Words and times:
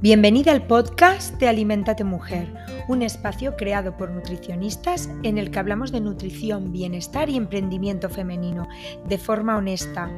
Bienvenida 0.00 0.52
al 0.52 0.64
podcast 0.64 1.40
de 1.40 1.48
Alimentate 1.48 2.04
Mujer, 2.04 2.54
un 2.86 3.02
espacio 3.02 3.56
creado 3.56 3.96
por 3.96 4.10
nutricionistas 4.10 5.10
en 5.24 5.38
el 5.38 5.50
que 5.50 5.58
hablamos 5.58 5.90
de 5.90 6.00
nutrición, 6.00 6.70
bienestar 6.70 7.28
y 7.28 7.36
emprendimiento 7.36 8.08
femenino 8.08 8.68
de 9.08 9.18
forma 9.18 9.56
honesta. 9.56 10.08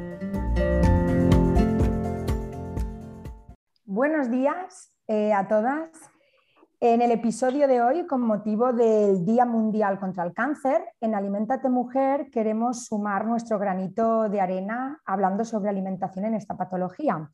Buenos 3.87 4.30
días 4.30 4.94
eh, 5.08 5.33
a 5.33 5.48
todas. 5.48 5.88
En 6.78 7.01
el 7.01 7.10
episodio 7.10 7.67
de 7.67 7.81
hoy, 7.81 8.06
con 8.06 8.21
motivo 8.21 8.74
del 8.74 9.24
Día 9.24 9.47
Mundial 9.47 9.99
contra 9.99 10.24
el 10.24 10.35
Cáncer, 10.35 10.85
en 11.01 11.15
Alimentate 11.15 11.71
Mujer 11.71 12.28
queremos 12.31 12.85
sumar 12.85 13.24
nuestro 13.24 13.58
granito 13.58 14.28
de 14.28 14.42
arena 14.42 15.01
hablando 15.06 15.42
sobre 15.42 15.71
alimentación 15.71 16.27
en 16.27 16.34
esta 16.34 16.55
patología. 16.55 17.31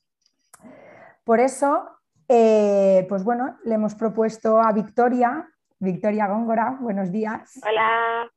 Por 1.24 1.40
eso 1.40 1.95
eh, 2.28 3.06
pues 3.08 3.22
bueno, 3.22 3.58
le 3.64 3.74
hemos 3.74 3.94
propuesto 3.94 4.60
a 4.60 4.72
Victoria, 4.72 5.48
Victoria 5.78 6.26
Góngora, 6.26 6.76
buenos 6.80 7.12
días. 7.12 7.60
Hola. 7.64 8.30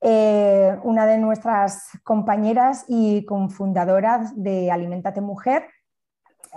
Eh, 0.00 0.78
una 0.82 1.06
de 1.06 1.18
nuestras 1.18 1.90
compañeras 2.02 2.86
y 2.88 3.24
cofundadoras 3.26 4.32
de 4.34 4.70
Alimentate 4.70 5.20
Mujer. 5.20 5.66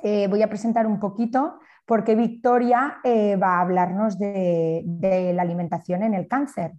Eh, 0.02 0.28
voy 0.30 0.42
a 0.42 0.50
presentar 0.50 0.88
un 0.88 1.00
poquito 1.00 1.60
porque 1.86 2.16
Victoria 2.16 3.02
va 3.04 3.58
a 3.58 3.62
hablarnos 3.62 4.18
de, 4.18 4.82
de, 4.86 5.34
la 5.34 5.42
alimentación 5.42 6.04
en 6.04 6.14
el 6.14 6.30
cáncer. 6.30 6.72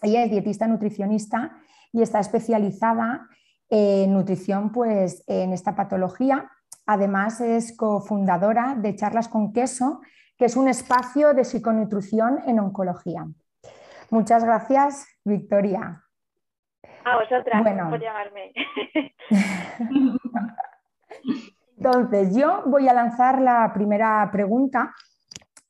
Ella 0.00 0.24
es 0.24 0.30
dietista 0.30 0.66
nutricionista 0.66 1.58
y 1.92 2.00
está 2.00 2.20
especializada 2.20 3.28
en 3.68 4.14
nutrición 4.14 4.72
pues, 4.72 5.22
en 5.26 5.52
esta 5.52 5.76
patología 5.76 6.50
Además, 6.86 7.40
es 7.40 7.76
cofundadora 7.76 8.74
de 8.76 8.96
Charlas 8.96 9.28
con 9.28 9.52
Queso, 9.52 10.00
que 10.36 10.46
es 10.46 10.56
un 10.56 10.68
espacio 10.68 11.34
de 11.34 11.44
psiconutrición 11.44 12.40
en 12.46 12.58
oncología. 12.58 13.26
Muchas 14.10 14.44
gracias, 14.44 15.06
Victoria. 15.24 16.02
A 17.04 17.16
vosotras 17.16 17.62
por 17.88 18.00
llamarme. 18.00 18.52
Entonces, 21.76 22.36
yo 22.36 22.62
voy 22.66 22.88
a 22.88 22.92
lanzar 22.92 23.40
la 23.40 23.72
primera 23.72 24.28
pregunta 24.30 24.92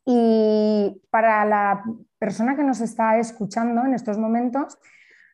y 0.04 1.00
para 1.10 1.44
la 1.44 1.84
persona 2.18 2.56
que 2.56 2.64
nos 2.64 2.80
está 2.80 3.18
escuchando 3.18 3.84
en 3.84 3.94
estos 3.94 4.18
momentos, 4.18 4.78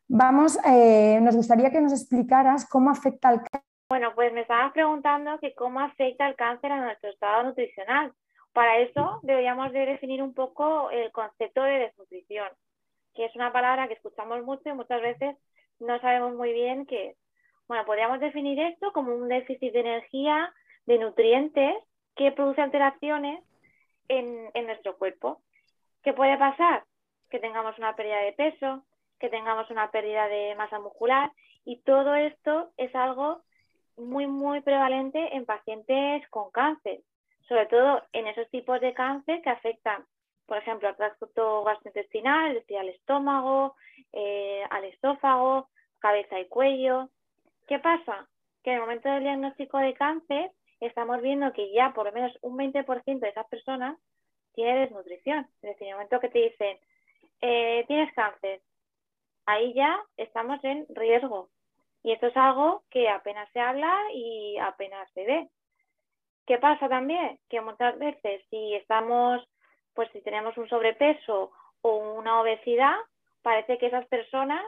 vamos, 0.07 0.59
eh, 0.65 1.19
nos 1.23 1.35
gustaría 1.35 1.71
que 1.71 1.81
nos 1.81 1.93
explicaras 1.93 2.67
cómo 2.67 2.91
afecta 2.91 3.31
el 3.31 3.41
bueno, 3.89 4.15
pues 4.15 4.33
me 4.33 4.43
estabas 4.43 4.73
preguntando 4.73 5.39
que 5.39 5.55
cómo 5.55 5.81
afecta 5.81 6.29
el 6.29 6.37
cáncer 6.37 6.73
a 6.73 6.81
nuestro 6.81 7.11
estado 7.11 7.45
nutricional. 7.45 8.13
Para 8.53 8.79
eso 8.79 9.21
deberíamos 9.23 9.73
de 9.73 9.87
definir 9.87 10.23
un 10.23 10.35
poco 10.35 10.91
el 10.91 11.11
concepto 11.11 11.63
de 11.63 11.79
desnutrición, 11.79 12.49
que 13.15 13.25
es 13.25 13.35
una 13.35 13.53
palabra 13.53 13.89
que 13.89 13.95
escuchamos 13.95 14.45
mucho 14.45 14.69
y 14.69 14.75
muchas 14.75 15.01
veces 15.01 15.37
no 15.81 15.99
sabemos 16.01 16.35
muy 16.35 16.53
bien 16.53 16.85
qué 16.85 17.11
es. 17.11 17.17
Bueno, 17.67 17.85
podríamos 17.87 18.21
definir 18.21 18.61
esto 18.61 18.93
como 18.93 19.15
un 19.15 19.29
déficit 19.29 19.73
de 19.73 19.81
energía, 19.81 20.53
de 20.87 20.99
nutrientes, 20.99 21.77
que 22.15 22.33
produce 22.33 22.61
alteraciones 22.61 23.43
en, 24.09 24.51
en 24.53 24.67
nuestro 24.67 24.99
cuerpo. 24.99 25.41
¿Qué 26.03 26.13
puede 26.13 26.37
pasar? 26.37 26.85
Que 27.31 27.39
tengamos 27.39 27.79
una 27.79 27.95
pérdida 27.95 28.21
de 28.21 28.33
peso, 28.33 28.85
que 29.19 29.29
tengamos 29.29 29.71
una 29.71 29.91
pérdida 29.91 30.29
de 30.29 30.55
masa 30.57 30.79
muscular 30.79 31.31
y 31.65 31.81
todo 31.83 32.15
esto 32.15 32.71
es 32.77 32.95
algo 32.95 33.43
muy, 33.99 34.27
muy 34.27 34.61
prevalente 34.61 35.37
en 35.37 35.45
pacientes 35.45 36.29
con 36.31 36.51
cáncer, 36.51 37.01
sobre 37.49 37.67
todo 37.67 38.03
en 38.13 38.27
esos 38.27 38.49
tipos 38.51 38.81
de 38.81 38.95
cáncer 38.95 39.43
que 39.43 39.51
afectan, 39.51 40.05
por 40.47 40.59
ejemplo, 40.59 40.89
al 40.89 40.97
tracto 40.97 41.65
gastrointestinal, 41.65 42.49
es 42.49 42.55
decir, 42.63 42.79
al 42.79 42.89
estómago, 42.89 43.75
eh, 44.13 44.63
al 44.71 44.85
esófago, 44.85 45.69
cabeza 45.99 46.39
y 46.41 46.47
cuello. 46.47 47.09
¿Qué 47.67 47.79
pasa? 47.79 48.29
Que 48.63 48.71
en 48.71 48.77
el 48.77 48.83
momento 48.83 49.09
del 49.09 49.25
diagnóstico 49.25 49.79
de 49.79 49.95
cáncer 49.95 50.51
estamos 50.81 51.21
viendo 51.21 51.53
que 51.53 51.73
ya 51.73 51.93
por 51.93 52.07
lo 52.07 52.13
menos 52.13 52.37
un 52.41 52.57
20% 52.57 53.21
de 53.21 53.29
esas 53.29 53.47
personas 53.49 53.99
tiene 54.55 54.81
desnutrición. 54.81 55.47
Es 55.63 55.71
decir, 55.71 55.83
en 55.83 55.89
el 55.89 55.95
momento 55.95 56.21
que 56.21 56.29
te 56.29 56.39
dicen, 56.39 56.79
eh, 57.41 57.85
tienes 57.87 58.13
cáncer, 58.15 58.61
ahí 59.47 59.73
ya 59.75 60.01
estamos 60.17 60.63
en 60.65 60.87
riesgo 60.91 61.49
y 62.03 62.13
esto 62.13 62.29
es 62.29 62.37
algo 62.37 62.85
que 62.91 63.09
apenas 63.09 63.51
se 63.53 63.61
habla 63.61 63.97
y 64.13 64.57
apenas 64.59 65.11
se 65.13 65.25
ve. 65.25 65.49
¿Qué 66.47 66.59
pasa 66.59 66.89
también? 66.89 67.39
Que 67.49 67.61
muchas 67.61 67.99
veces 67.99 68.43
si 68.51 68.75
estamos, 68.75 69.47
pues 69.95 70.11
si 70.13 70.23
tenemos 70.23 70.57
un 70.57 70.69
sobrepeso 70.69 71.53
o 71.83 71.97
una 72.15 72.41
obesidad, 72.41 72.97
parece 73.43 73.79
que 73.79 73.87
esas 73.87 74.07
personas 74.07 74.65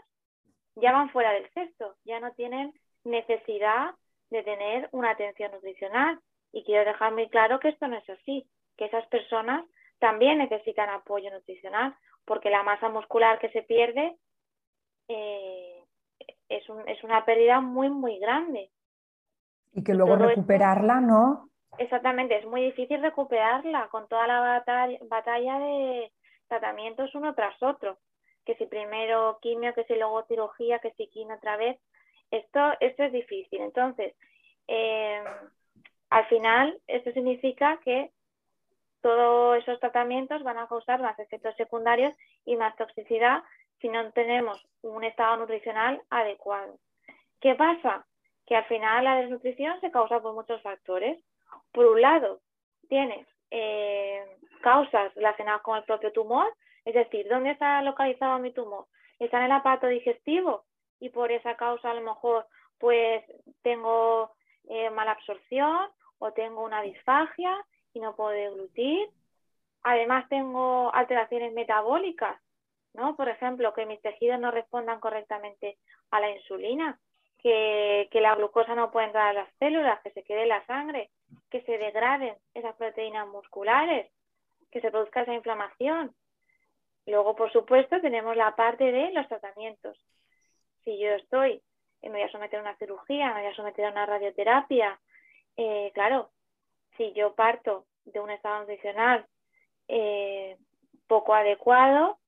ya 0.76 0.92
van 0.92 1.10
fuera 1.10 1.32
del 1.32 1.48
cesto, 1.50 1.96
ya 2.04 2.20
no 2.20 2.32
tienen 2.32 2.72
necesidad 3.04 3.94
de 4.30 4.42
tener 4.42 4.88
una 4.92 5.10
atención 5.10 5.52
nutricional. 5.52 6.20
Y 6.52 6.64
quiero 6.64 6.84
dejar 6.84 7.12
muy 7.12 7.28
claro 7.28 7.60
que 7.60 7.68
esto 7.68 7.86
no 7.86 7.96
es 7.96 8.10
así, 8.10 8.46
que 8.76 8.86
esas 8.86 9.06
personas 9.06 9.64
también 9.98 10.38
necesitan 10.38 10.88
apoyo 10.88 11.30
nutricional, 11.30 11.94
porque 12.24 12.50
la 12.50 12.62
masa 12.62 12.88
muscular 12.88 13.38
que 13.38 13.50
se 13.50 13.62
pierde 13.62 14.16
eh, 15.08 15.79
es, 16.50 16.68
un, 16.68 16.86
es 16.88 17.02
una 17.02 17.24
pérdida 17.24 17.60
muy, 17.60 17.88
muy 17.88 18.18
grande. 18.18 18.70
Y 19.72 19.82
que 19.82 19.94
luego 19.94 20.16
recuperarla, 20.16 21.00
¿no? 21.00 21.48
Exactamente, 21.78 22.36
es 22.36 22.44
muy 22.44 22.62
difícil 22.62 23.00
recuperarla 23.00 23.88
con 23.88 24.08
toda 24.08 24.26
la 24.26 24.40
batalla, 24.40 24.98
batalla 25.02 25.58
de 25.60 26.12
tratamientos 26.48 27.14
uno 27.14 27.34
tras 27.34 27.62
otro. 27.62 27.98
Que 28.44 28.56
si 28.56 28.66
primero 28.66 29.38
quimio, 29.40 29.72
que 29.74 29.84
si 29.84 29.94
luego 29.94 30.24
cirugía, 30.24 30.80
que 30.80 30.92
si 30.92 31.06
quimio 31.06 31.36
otra 31.36 31.56
vez. 31.56 31.78
Esto, 32.30 32.60
esto 32.80 33.04
es 33.04 33.12
difícil. 33.12 33.60
Entonces, 33.60 34.14
em, 34.66 35.24
al 36.10 36.26
final, 36.26 36.80
esto 36.88 37.12
significa 37.12 37.78
que 37.84 38.10
todos 39.00 39.58
esos 39.58 39.78
tratamientos 39.80 40.42
van 40.42 40.58
a 40.58 40.66
causar 40.66 41.00
más 41.00 41.18
efectos 41.18 41.54
secundarios 41.56 42.12
y 42.44 42.56
más 42.56 42.74
toxicidad 42.76 43.42
si 43.80 43.88
no 43.88 44.10
tenemos 44.12 44.64
un 44.82 45.04
estado 45.04 45.36
nutricional 45.38 46.00
adecuado. 46.10 46.78
¿Qué 47.40 47.54
pasa? 47.54 48.06
Que 48.46 48.56
al 48.56 48.64
final 48.66 49.04
la 49.04 49.16
desnutrición 49.16 49.80
se 49.80 49.90
causa 49.90 50.20
por 50.20 50.34
muchos 50.34 50.60
factores. 50.62 51.18
Por 51.72 51.86
un 51.86 52.00
lado, 52.00 52.40
tienes 52.88 53.26
eh, 53.50 54.24
causas 54.62 55.14
relacionadas 55.14 55.62
con 55.62 55.76
el 55.76 55.84
propio 55.84 56.12
tumor, 56.12 56.46
es 56.84 56.94
decir, 56.94 57.26
¿dónde 57.28 57.50
está 57.52 57.82
localizado 57.82 58.38
mi 58.38 58.52
tumor? 58.52 58.86
Está 59.18 59.38
en 59.38 59.44
el 59.44 59.52
aparato 59.52 59.86
digestivo 59.86 60.64
y 60.98 61.10
por 61.10 61.32
esa 61.32 61.56
causa 61.56 61.90
a 61.90 61.94
lo 61.94 62.02
mejor 62.02 62.46
pues 62.78 63.24
tengo 63.62 64.32
eh, 64.68 64.90
mala 64.90 65.12
absorción 65.12 65.88
o 66.18 66.32
tengo 66.32 66.64
una 66.64 66.82
disfagia 66.82 67.56
y 67.92 68.00
no 68.00 68.16
puedo 68.16 68.30
deglutir. 68.30 69.08
Además 69.82 70.28
tengo 70.28 70.94
alteraciones 70.94 71.52
metabólicas 71.52 72.40
¿no? 72.94 73.16
Por 73.16 73.28
ejemplo, 73.28 73.72
que 73.72 73.86
mis 73.86 74.00
tejidos 74.00 74.40
no 74.40 74.50
respondan 74.50 75.00
correctamente 75.00 75.78
a 76.10 76.20
la 76.20 76.30
insulina, 76.30 76.98
que, 77.38 78.08
la 78.12 78.34
glucosa 78.34 78.74
no 78.74 78.90
pueda 78.90 79.06
entrar 79.06 79.28
a 79.28 79.32
las 79.32 79.48
células, 79.58 80.00
que 80.02 80.10
se 80.10 80.22
quede 80.22 80.46
la 80.46 80.64
sangre, 80.66 81.10
que 81.50 81.62
se 81.62 81.78
degraden 81.78 82.36
esas 82.54 82.74
proteínas 82.76 83.26
musculares, 83.28 84.10
que 84.70 84.80
se 84.80 84.90
produzca 84.90 85.22
esa 85.22 85.34
inflamación. 85.34 86.14
Luego, 87.06 87.34
por 87.34 87.50
supuesto, 87.52 88.00
tenemos 88.00 88.36
la 88.36 88.54
parte 88.54 88.92
de 88.92 89.10
los 89.12 89.26
tratamientos. 89.28 89.98
Si 90.84 90.98
yo 90.98 91.10
estoy, 91.10 91.62
me 92.02 92.10
voy 92.10 92.22
a 92.22 92.32
someter 92.32 92.58
a 92.58 92.62
una 92.62 92.76
cirugía, 92.76 93.32
me 93.34 93.42
voy 93.42 93.50
a 93.50 93.56
someter 93.56 93.86
a 93.86 93.90
una 93.90 94.06
radioterapia, 94.06 95.00
eh, 95.56 95.90
claro, 95.92 96.30
si 96.96 97.12
yo 97.12 97.34
parto 97.34 97.86
de 98.04 98.20
un 98.20 98.30
estado 98.30 98.60
nutricional 98.60 99.26
eh, 99.88 100.56
poco 101.06 101.34
adecuado, 101.34 102.19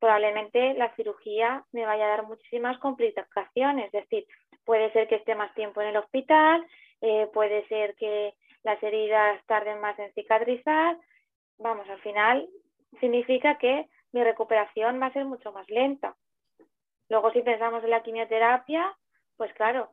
probablemente 0.00 0.74
la 0.74 0.92
cirugía 0.96 1.64
me 1.72 1.84
vaya 1.84 2.06
a 2.06 2.08
dar 2.08 2.26
muchísimas 2.26 2.78
complicaciones, 2.78 3.86
es 3.86 3.92
decir, 3.92 4.26
puede 4.64 4.90
ser 4.92 5.06
que 5.06 5.16
esté 5.16 5.34
más 5.34 5.54
tiempo 5.54 5.80
en 5.82 5.88
el 5.88 5.96
hospital, 5.98 6.66
eh, 7.02 7.28
puede 7.32 7.66
ser 7.68 7.94
que 7.96 8.34
las 8.62 8.82
heridas 8.82 9.44
tarden 9.46 9.80
más 9.80 9.98
en 9.98 10.12
cicatrizar, 10.14 10.96
vamos, 11.58 11.88
al 11.88 12.00
final 12.00 12.48
significa 12.98 13.58
que 13.58 13.88
mi 14.12 14.24
recuperación 14.24 15.00
va 15.00 15.06
a 15.06 15.12
ser 15.12 15.24
mucho 15.24 15.52
más 15.52 15.68
lenta. 15.68 16.16
Luego, 17.08 17.30
si 17.32 17.42
pensamos 17.42 17.84
en 17.84 17.90
la 17.90 18.02
quimioterapia, 18.02 18.96
pues 19.36 19.52
claro, 19.54 19.92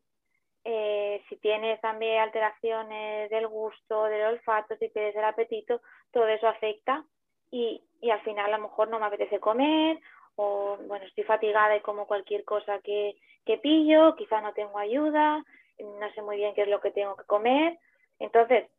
eh, 0.64 1.24
si 1.30 1.38
tienes 1.38 1.80
también 1.82 2.20
alteraciones 2.20 3.30
del 3.30 3.48
gusto, 3.48 4.06
del 4.06 4.26
olfato, 4.26 4.76
si 4.78 4.90
tienes 4.90 5.16
el 5.16 5.24
apetito, 5.24 5.82
todo 6.12 6.28
eso 6.28 6.48
afecta 6.48 7.06
y, 7.52 7.82
y 8.02 8.10
al 8.10 8.22
final 8.22 8.54
a 8.54 8.58
lo 8.58 8.64
mejor 8.64 8.90
no 8.90 9.00
me 9.00 9.06
apetece 9.06 9.40
comer 9.40 10.00
o 10.36 10.78
bueno, 10.88 11.06
estoy 11.06 11.24
fatigada 11.24 11.76
y 11.76 11.82
como 11.82 12.06
cualquier 12.06 12.44
cosa 12.44 12.80
que, 12.80 13.16
que 13.46 13.58
pillo, 13.58 14.16
quizá 14.16 14.40
no 14.42 14.54
tengo 14.54 14.78
ayuda, 14.78 15.44
no 15.80 16.14
sé 16.14 16.22
muy 16.22 16.38
bien 16.38 16.54
qué 16.54 16.64
es 16.64 16.68
lo 16.68 16.80
que 16.80 16.92
tengo 16.92 17.16
que 17.16 17.26
comer. 17.26 17.80
Entonces, 18.20 18.70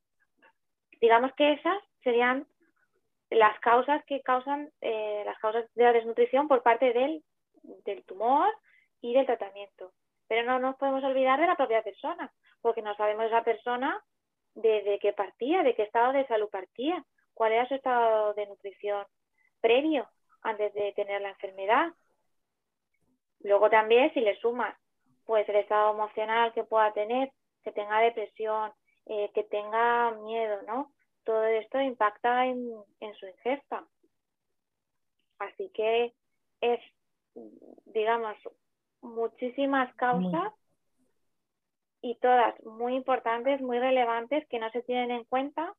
digamos 1.00 1.32
que 1.34 1.52
esas 1.52 1.82
serían 2.02 2.46
las 3.30 3.58
causas 3.60 4.04
que 4.04 4.22
causan 4.22 4.70
eh, 4.80 5.22
las 5.26 5.38
causas 5.38 5.64
de 5.74 5.84
la 5.84 5.92
desnutrición 5.92 6.48
por 6.48 6.62
parte 6.62 6.92
del, 6.92 7.22
del 7.84 8.04
tumor 8.04 8.48
y 9.00 9.14
del 9.14 9.26
tratamiento. 9.26 9.92
Pero 10.28 10.44
no 10.44 10.58
nos 10.58 10.76
podemos 10.76 11.02
olvidar 11.04 11.40
de 11.40 11.46
la 11.46 11.56
propia 11.56 11.82
persona, 11.82 12.32
porque 12.60 12.82
no 12.82 12.94
sabemos 12.96 13.26
esa 13.26 13.42
persona 13.42 14.02
de, 14.54 14.98
qué 15.00 15.12
partía, 15.12 15.62
de 15.62 15.74
qué 15.74 15.82
estado 15.82 16.12
de 16.12 16.26
salud 16.26 16.48
partía, 16.50 17.04
cuál 17.38 17.52
era 17.52 17.68
su 17.68 17.74
estado 17.74 18.34
de 18.34 18.46
nutrición 18.46 19.06
previo 19.60 20.08
antes 20.42 20.74
de 20.74 20.92
tener 20.94 21.22
la 21.22 21.30
enfermedad. 21.30 21.92
Luego 23.40 23.70
también 23.70 24.12
si 24.12 24.20
le 24.20 24.36
sumas 24.40 24.76
pues 25.24 25.48
el 25.48 25.56
estado 25.56 25.92
emocional 25.92 26.52
que 26.52 26.64
pueda 26.64 26.92
tener, 26.92 27.30
que 27.62 27.70
tenga 27.70 28.00
depresión, 28.00 28.72
eh, 29.06 29.30
que 29.34 29.44
tenga 29.44 30.10
miedo, 30.22 30.62
¿no? 30.62 30.92
Todo 31.22 31.44
esto 31.44 31.80
impacta 31.80 32.46
en, 32.46 32.72
en 32.98 33.14
su 33.14 33.26
ingesta. 33.26 33.86
Así 35.38 35.70
que 35.74 36.14
es, 36.60 36.80
digamos, 37.84 38.36
muchísimas 39.00 39.94
causas 39.94 40.52
y 42.00 42.16
todas 42.16 42.60
muy 42.64 42.96
importantes, 42.96 43.60
muy 43.60 43.78
relevantes, 43.78 44.48
que 44.48 44.58
no 44.58 44.70
se 44.70 44.82
tienen 44.82 45.12
en 45.12 45.24
cuenta 45.24 45.72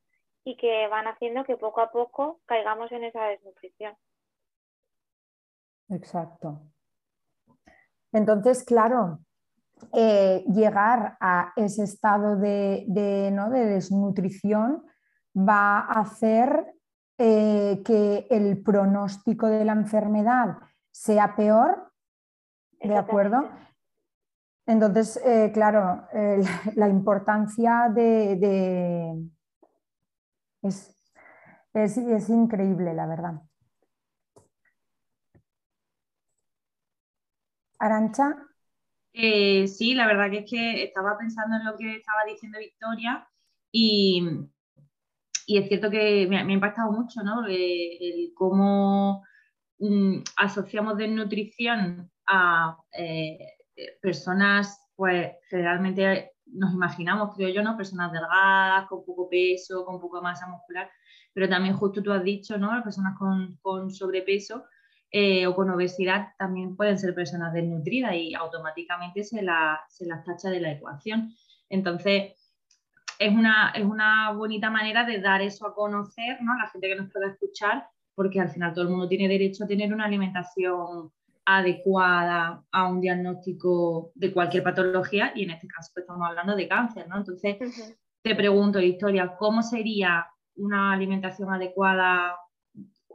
y 0.43 0.57
que 0.57 0.87
van 0.87 1.07
haciendo 1.07 1.43
que 1.43 1.57
poco 1.57 1.81
a 1.81 1.91
poco 1.91 2.39
caigamos 2.45 2.91
en 2.91 3.03
esa 3.03 3.23
desnutrición. 3.25 3.95
Exacto. 5.89 6.61
Entonces, 8.11 8.63
claro, 8.63 9.19
eh, 9.93 10.43
llegar 10.47 11.17
a 11.19 11.53
ese 11.55 11.83
estado 11.83 12.35
de, 12.37 13.29
¿no? 13.31 13.49
de 13.49 13.65
desnutrición 13.65 14.85
va 15.35 15.79
a 15.79 16.01
hacer 16.01 16.73
eh, 17.17 17.81
que 17.85 18.27
el 18.29 18.61
pronóstico 18.61 19.47
de 19.47 19.65
la 19.65 19.73
enfermedad 19.73 20.57
sea 20.91 21.35
peor, 21.35 21.91
¿de 22.81 22.95
acuerdo? 22.95 23.49
Entonces, 24.65 25.19
eh, 25.25 25.51
claro, 25.53 26.07
la 26.75 26.87
importancia 26.87 27.89
de... 27.93 29.29
Es, 30.61 30.95
es, 31.73 32.29
increíble, 32.29 32.93
la 32.93 33.07
verdad. 33.07 33.41
Arancha. 37.79 38.35
Eh, 39.13 39.67
sí, 39.67 39.93
la 39.93 40.07
verdad 40.07 40.29
que 40.29 40.39
es 40.39 40.49
que 40.49 40.83
estaba 40.83 41.17
pensando 41.17 41.57
en 41.57 41.65
lo 41.65 41.77
que 41.77 41.95
estaba 41.95 42.19
diciendo 42.27 42.59
Victoria 42.59 43.27
y, 43.71 44.23
es 45.47 45.67
cierto 45.67 45.89
que 45.89 46.27
me, 46.27 46.39
ha 46.39 46.51
impactado 46.51 46.91
mucho, 46.91 47.23
¿no? 47.23 47.45
El, 47.47 48.31
cómo 48.35 49.23
mm, 49.79 50.19
asociamos 50.37 50.97
desnutrición 50.97 52.11
a 52.27 52.77
eh, 52.91 53.37
personas, 54.01 54.79
pues 54.95 55.33
generalmente 55.49 56.33
nos 56.53 56.73
imaginamos, 56.73 57.35
creo 57.35 57.49
yo, 57.49 57.63
¿no? 57.63 57.77
Personas 57.77 58.11
delgadas, 58.11 58.87
con 58.87 59.05
poco 59.05 59.29
peso, 59.29 59.85
con 59.85 59.99
poca 59.99 60.21
masa 60.21 60.47
muscular, 60.47 60.89
pero 61.33 61.47
también 61.47 61.75
justo 61.75 62.01
tú 62.01 62.11
has 62.11 62.23
dicho, 62.23 62.57
¿no? 62.57 62.81
Personas 62.83 63.17
con, 63.17 63.91
sobrepeso 63.91 64.65
eh, 65.11 65.47
o 65.47 65.55
con 65.55 65.69
obesidad 65.69 66.29
también 66.37 66.75
pueden 66.75 66.97
ser 66.97 67.15
personas 67.15 67.53
desnutridas 67.53 68.13
y 68.13 68.33
automáticamente 68.33 69.23
se, 69.23 69.41
la, 69.41 69.81
se 69.89 70.05
las 70.05 70.23
tacha 70.23 70.49
de 70.49 70.59
la 70.59 70.71
ecuación. 70.71 71.33
Entonces, 71.69 72.33
es 73.19 73.33
una, 73.33 73.71
es 73.75 73.83
una 73.83 74.31
bonita 74.31 74.69
manera 74.69 75.03
de 75.03 75.19
dar 75.19 75.41
eso 75.41 75.67
a 75.67 75.75
conocer, 75.75 76.41
¿no? 76.41 76.53
A 76.53 76.63
la 76.63 76.69
gente 76.69 76.87
que 76.87 76.95
nos 76.95 77.11
pueda 77.11 77.27
escuchar, 77.27 77.87
porque 78.15 78.39
al 78.39 78.49
final 78.49 78.73
todo 78.73 78.85
el 78.85 78.89
mundo 78.89 79.07
tiene 79.07 79.27
derecho 79.27 79.63
a 79.63 79.67
tener 79.67 79.93
una 79.93 80.05
alimentación 80.05 81.11
adecuada 81.57 82.63
a 82.71 82.87
un 82.87 83.01
diagnóstico 83.01 84.11
de 84.13 84.31
cualquier 84.31 84.61
patología 84.61 85.31
y 85.33 85.45
en 85.45 85.49
este 85.49 85.67
caso 85.67 85.89
pues, 85.93 86.03
estamos 86.03 86.27
hablando 86.27 86.55
de 86.55 86.67
cáncer, 86.67 87.07
¿no? 87.07 87.17
Entonces, 87.17 87.57
te 88.21 88.35
pregunto, 88.35 88.77
Victoria, 88.77 89.35
¿cómo 89.35 89.63
sería 89.63 90.27
una 90.57 90.93
alimentación 90.93 91.51
adecuada 91.51 92.37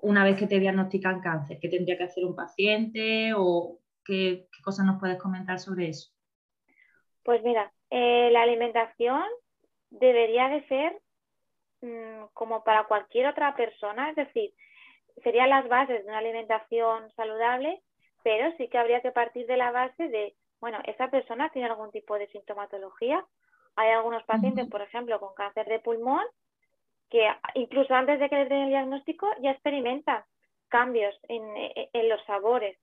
una 0.03 0.25
vez 0.25 0.37
que 0.37 0.49
te 0.49 0.59
diagnostican 0.59 1.21
cáncer? 1.21 1.59
¿Qué 1.61 1.69
tendría 1.69 1.97
que 1.97 2.05
hacer 2.05 2.25
un 2.25 2.35
paciente 2.35 3.33
o 3.37 3.79
qué, 4.05 4.49
cosas 4.65 4.85
nos 4.85 4.99
puedes 4.99 5.19
comentar 5.19 5.61
sobre 5.61 5.91
eso? 5.91 6.11
Pues 7.23 7.41
mira, 7.45 7.73
eh, 7.91 8.31
la 8.33 8.43
alimentación 8.43 9.23
debería 9.91 10.49
de 10.49 10.67
ser 10.67 11.01
mm, 11.83 12.25
como 12.33 12.65
para 12.65 12.89
cualquier 12.89 13.29
otra 13.29 13.55
persona, 13.55 14.11
es 14.11 14.17
decir, 14.17 14.53
serían 15.23 15.51
las 15.51 15.69
bases 15.69 16.03
de 16.03 16.09
una 16.09 16.19
alimentación 16.19 17.13
saludable 17.15 17.81
pero 18.25 18.51
sí 18.57 18.69
que 18.69 18.79
habría 18.79 19.03
que 19.03 19.13
partir 19.13 19.47
de 19.47 19.59
la 19.59 19.71
base 19.71 20.09
de, 20.09 20.35
bueno, 20.59 20.79
esa 20.87 21.09
persona 21.11 21.51
tiene 21.51 21.69
algún 21.69 21.93
tipo 21.93 22.19
de 22.19 22.27
sintomatología. 22.29 23.25
Hay 23.77 23.91
algunos 23.91 24.25
pacientes, 24.25 24.67
por 24.69 24.81
ejemplo, 24.81 25.21
con 25.21 25.35
cáncer 25.35 25.67
de 25.67 25.79
pulmón, 25.79 26.25
que 27.11 27.29
incluso 27.55 27.95
antes 27.95 28.19
de 28.19 28.31
que 28.31 28.37
les 28.37 28.49
den 28.49 28.63
el 28.63 28.69
diagnóstico 28.71 29.29
ya 29.43 29.51
experimentan 29.51 30.25
cambios 30.69 31.15
en, 31.29 32.09
los 32.09 32.25
sabores. 32.25 32.79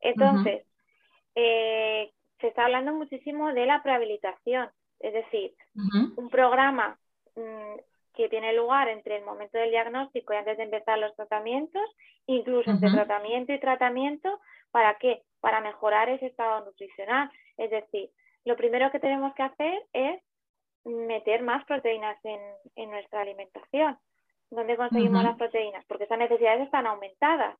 Entonces, 0.00 0.64
eh, 1.34 2.10
se 2.40 2.48
está 2.48 2.64
hablando 2.64 2.94
muchísimo 2.94 3.52
de 3.52 3.66
la 3.66 3.82
prehabilitación, 3.82 4.70
es 5.00 5.12
decir, 5.12 5.54
un 6.16 6.30
programa 6.30 6.98
mm, 7.36 7.76
que 8.14 8.28
tiene 8.30 8.54
lugar 8.54 8.88
entre 8.88 9.18
el 9.18 9.24
momento 9.24 9.58
del 9.58 9.70
diagnóstico 9.70 10.32
y 10.32 10.36
antes 10.36 10.56
de 10.56 10.64
empezar 10.64 10.98
los 10.98 11.14
tratamientos, 11.14 11.84
incluso 12.26 12.70
entre 12.70 12.90
tratamiento 12.90 13.52
y 13.52 13.60
tratamiento, 13.60 14.40
¿Para 14.70 14.96
qué? 14.98 15.22
Para 15.40 15.60
mejorar 15.60 16.08
ese 16.08 16.26
estado 16.26 16.64
nutricional. 16.64 17.30
Es 17.56 17.70
decir, 17.70 18.10
lo 18.44 18.56
primero 18.56 18.90
que 18.90 19.00
tenemos 19.00 19.34
que 19.34 19.42
hacer 19.42 19.82
es 19.92 20.22
meter 20.84 21.42
más 21.42 21.64
proteínas 21.64 22.18
en, 22.24 22.90
nuestra 22.90 23.20
alimentación. 23.20 23.98
¿Dónde 24.50 24.76
conseguimos 24.76 25.22
las 25.22 25.36
proteínas? 25.36 25.84
Porque 25.86 26.04
esas 26.04 26.18
necesidades 26.18 26.62
están 26.62 26.86
aumentadas. 26.86 27.58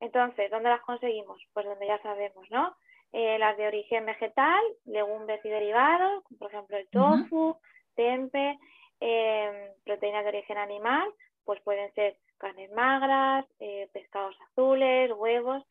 Entonces, 0.00 0.50
¿dónde 0.50 0.70
las 0.70 0.80
conseguimos? 0.82 1.40
Pues 1.52 1.66
donde 1.66 1.86
ya 1.86 2.00
sabemos, 2.02 2.50
¿no? 2.50 2.74
Eh, 3.12 3.38
las 3.38 3.56
de 3.58 3.66
origen 3.66 4.06
vegetal, 4.06 4.62
legumbres 4.86 5.44
y 5.44 5.48
derivados, 5.50 6.24
por 6.38 6.50
ejemplo 6.50 6.78
el 6.78 6.88
tofu, 6.88 7.56
tempe, 7.94 8.58
em, 9.00 9.54
proteínas 9.84 10.24
de 10.24 10.30
origen 10.30 10.56
animal, 10.56 11.12
pues 11.44 11.60
pueden 11.60 11.92
ser 11.92 12.16
carnes 12.38 12.72
magras, 12.72 13.44
eh, 13.60 13.88
pescados 13.92 14.34
azules, 14.50 15.12
huevos. 15.12 15.62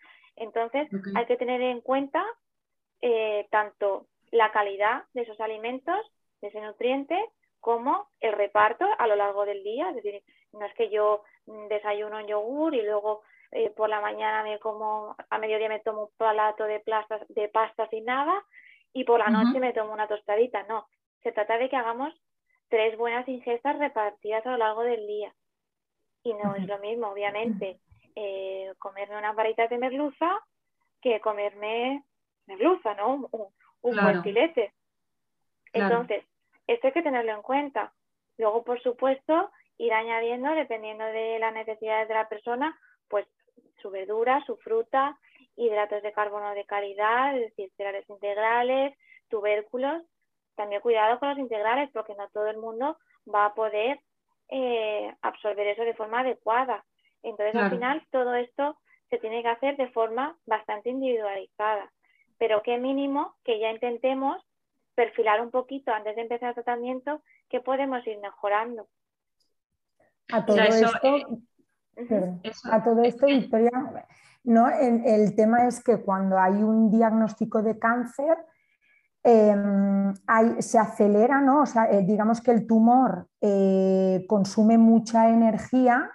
Entonces, 0.41 0.89
hay 1.15 1.25
que 1.27 1.37
tener 1.37 1.61
en 1.61 1.81
cuenta 1.81 2.25
eh, 2.99 3.47
tanto 3.51 4.07
la 4.31 4.51
calidad 4.51 5.03
de 5.13 5.21
esos 5.21 5.39
alimentos, 5.39 5.99
de 6.41 6.47
ese 6.47 6.59
nutriente, 6.61 7.15
como 7.59 8.07
el 8.19 8.33
reparto 8.33 8.87
a 8.97 9.05
lo 9.05 9.15
largo 9.15 9.45
del 9.45 9.63
día. 9.63 9.89
Es 9.89 9.97
decir, 9.97 10.23
no 10.53 10.65
es 10.65 10.73
que 10.73 10.89
yo 10.89 11.23
mm, 11.45 11.67
desayuno 11.67 12.17
un 12.17 12.27
yogur 12.27 12.73
y 12.73 12.81
luego 12.81 13.21
eh, 13.51 13.69
por 13.69 13.87
la 13.87 14.01
mañana 14.01 14.41
me 14.41 14.57
como, 14.57 15.15
a 15.29 15.37
mediodía 15.37 15.69
me 15.69 15.79
tomo 15.81 16.05
un 16.05 16.09
plato 16.17 16.63
de, 16.63 16.79
plastas, 16.79 17.21
de 17.29 17.47
pasta 17.47 17.87
sin 17.89 18.05
nada 18.05 18.43
y 18.93 19.03
por 19.03 19.19
la 19.19 19.29
noche 19.29 19.59
me 19.59 19.73
tomo 19.73 19.93
una 19.93 20.07
tostadita. 20.07 20.63
No, 20.63 20.87
se 21.21 21.31
trata 21.31 21.59
de 21.59 21.69
que 21.69 21.75
hagamos 21.75 22.19
tres 22.67 22.97
buenas 22.97 23.27
ingestas 23.27 23.77
repartidas 23.77 24.43
a 24.47 24.51
lo 24.51 24.57
largo 24.57 24.81
del 24.81 25.05
día. 25.05 25.35
Y 26.23 26.33
no 26.33 26.55
es 26.55 26.65
lo 26.65 26.79
mismo, 26.79 27.09
obviamente, 27.09 27.79
eh, 28.15 28.73
comerme 28.79 29.17
unas 29.17 29.35
varitas 29.35 29.69
de 29.69 29.77
merluza 29.77 30.39
que 31.01 31.19
comerme 31.19 32.03
merluza, 32.47 32.93
¿no? 32.95 33.27
Un, 33.31 33.47
un 33.81 34.23
filete. 34.23 34.73
Entonces, 35.73 36.23
esto 36.67 36.87
hay 36.87 36.93
que 36.93 37.01
tenerlo 37.01 37.31
en 37.31 37.41
cuenta. 37.41 37.93
Luego, 38.37 38.63
por 38.63 38.81
supuesto, 38.81 39.51
ir 39.77 39.93
añadiendo, 39.93 40.51
dependiendo 40.51 41.05
de 41.05 41.39
las 41.39 41.53
necesidades 41.53 42.07
de 42.07 42.13
la 42.13 42.29
persona, 42.29 42.77
pues 43.07 43.27
su 43.81 43.89
verdura, 43.89 44.43
su 44.45 44.57
fruta, 44.57 45.17
hidratos 45.55 46.03
de 46.03 46.13
carbono 46.13 46.53
de 46.53 46.65
calidad, 46.65 47.35
es 47.35 47.49
decir, 47.49 47.71
cereales 47.75 48.09
integrales, 48.09 48.97
tubérculos. 49.29 50.03
También 50.55 50.81
cuidado 50.81 51.19
con 51.19 51.29
los 51.29 51.39
integrales 51.39 51.89
porque 51.93 52.15
no 52.15 52.29
todo 52.29 52.47
el 52.47 52.57
mundo 52.57 52.97
va 53.33 53.45
a 53.45 53.53
poder 53.53 53.99
eh, 54.49 55.15
absorber 55.21 55.67
eso 55.67 55.83
de 55.83 55.93
forma 55.93 56.19
adecuada. 56.19 56.83
Entonces, 57.23 57.55
al 57.55 57.69
final, 57.69 58.07
todo 58.11 58.33
esto 58.35 58.77
se 59.09 59.17
tiene 59.17 59.41
que 59.43 59.49
hacer 59.49 59.77
de 59.77 59.89
forma 59.89 60.37
bastante 60.45 60.89
individualizada. 60.89 61.91
Pero 62.37 62.61
qué 62.63 62.77
mínimo 62.77 63.35
que 63.43 63.59
ya 63.59 63.69
intentemos 63.69 64.43
perfilar 64.95 65.41
un 65.41 65.51
poquito 65.51 65.91
antes 65.91 66.15
de 66.15 66.23
empezar 66.23 66.49
el 66.49 66.55
tratamiento 66.55 67.21
que 67.49 67.59
podemos 67.59 68.05
ir 68.07 68.17
mejorando. 68.19 68.87
A 70.31 70.45
todo 70.45 70.57
esto, 70.57 70.87
a 72.71 72.83
todo 72.83 73.01
esto, 73.03 73.25
Victoria, 73.25 73.71
¿no? 74.43 74.69
El, 74.69 75.35
tema 75.35 75.67
es 75.67 75.83
que 75.83 76.01
cuando 76.01 76.39
hay 76.39 76.63
un 76.63 76.89
diagnóstico 76.89 77.61
de 77.61 77.77
cáncer, 77.77 78.37
em, 79.23 80.13
se 80.59 80.79
acelera, 80.79 81.41
¿no? 81.41 81.63
O 81.63 81.65
sea, 81.65 81.91
eh, 81.91 82.03
digamos 82.03 82.41
que 82.41 82.51
el 82.51 82.65
tumor 82.65 83.27
eh, 83.41 84.25
consume 84.27 84.77
mucha 84.77 85.29
energía, 85.29 86.09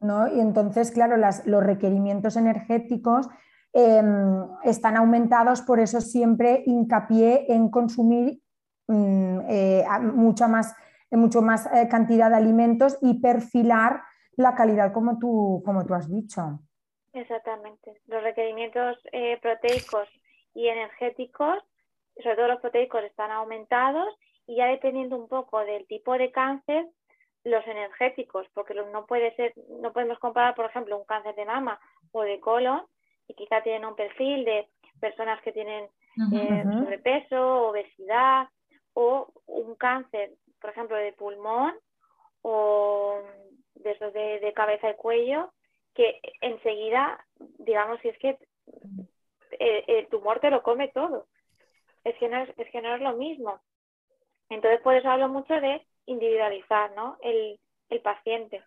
¿no? 0.00 0.28
Y 0.28 0.40
entonces, 0.40 0.90
claro, 0.90 1.16
los 1.16 1.62
requerimientos 1.64 2.36
energéticos 2.36 3.28
em, 3.72 4.46
están 4.64 4.96
aumentados, 4.96 5.62
por 5.62 5.80
eso 5.80 6.00
siempre 6.00 6.62
hincapié 6.66 7.52
en 7.52 7.70
consumir 7.70 8.40
mm, 8.88 9.40
mucha 10.14 10.48
más, 10.48 10.74
mucho 11.10 11.42
más 11.42 11.68
cantidad 11.90 12.30
de 12.30 12.36
alimentos 12.36 12.98
y 13.00 13.20
perfilar 13.20 14.02
la 14.36 14.54
calidad 14.54 14.92
como 14.92 15.18
tú, 15.18 15.62
como 15.64 15.84
tú 15.84 15.94
has 15.94 16.10
dicho. 16.10 16.60
Exactamente. 17.12 18.00
Los 18.06 18.22
requerimientos 18.22 18.98
proteicos 19.42 20.08
y 20.54 20.68
energéticos 20.68 21.62
sobre 22.22 22.36
todo 22.36 22.48
los 22.48 22.60
proteicos 22.60 23.02
están 23.04 23.30
aumentados 23.30 24.14
y 24.46 24.56
ya 24.56 24.66
dependiendo 24.66 25.16
un 25.16 25.28
poco 25.28 25.60
del 25.60 25.86
tipo 25.86 26.14
de 26.14 26.30
cáncer, 26.32 26.86
los 27.44 27.66
energéticos, 27.66 28.46
porque 28.54 28.74
no 28.74 29.06
puede 29.06 29.34
ser, 29.36 29.54
no 29.80 29.92
podemos 29.92 30.18
comparar, 30.18 30.54
por 30.54 30.66
ejemplo, 30.66 30.96
un 30.96 31.04
cáncer 31.04 31.34
de 31.34 31.44
mama 31.44 31.80
o 32.12 32.22
de 32.22 32.40
colon, 32.40 32.82
y 33.28 33.34
quizá 33.34 33.62
tienen 33.62 33.84
un 33.84 33.96
perfil 33.96 34.44
de 34.44 34.68
personas 35.00 35.40
que 35.42 35.52
tienen 35.52 35.88
eh, 36.32 36.64
sobrepeso, 36.64 37.68
obesidad, 37.68 38.48
o 38.94 39.32
un 39.46 39.74
cáncer, 39.76 40.32
por 40.60 40.70
ejemplo, 40.70 40.96
de 40.96 41.12
pulmón 41.12 41.74
o 42.42 43.20
de 43.74 43.92
esos 43.92 44.12
de, 44.12 44.52
cabeza 44.54 44.90
y 44.90 44.94
cuello, 44.94 45.52
que 45.94 46.20
enseguida, 46.40 47.24
digamos, 47.58 48.00
si 48.00 48.08
es 48.08 48.18
que 48.18 48.38
eh, 49.58 49.84
el 49.86 50.08
tumor 50.08 50.40
te 50.40 50.50
lo 50.50 50.62
come 50.62 50.88
todo 50.88 51.26
es 52.04 52.16
que 52.16 52.28
no 52.28 52.42
es, 52.42 52.70
que 52.70 52.82
no 52.82 52.94
es 52.94 53.00
lo 53.00 53.16
mismo. 53.16 53.60
Entonces, 54.48 54.80
por 54.80 54.94
eso 54.94 55.08
hablo 55.08 55.28
mucho 55.28 55.54
de 55.54 55.86
individualizar 56.10 56.92
¿no? 56.94 57.16
el, 57.22 57.58
paciente. 58.02 58.62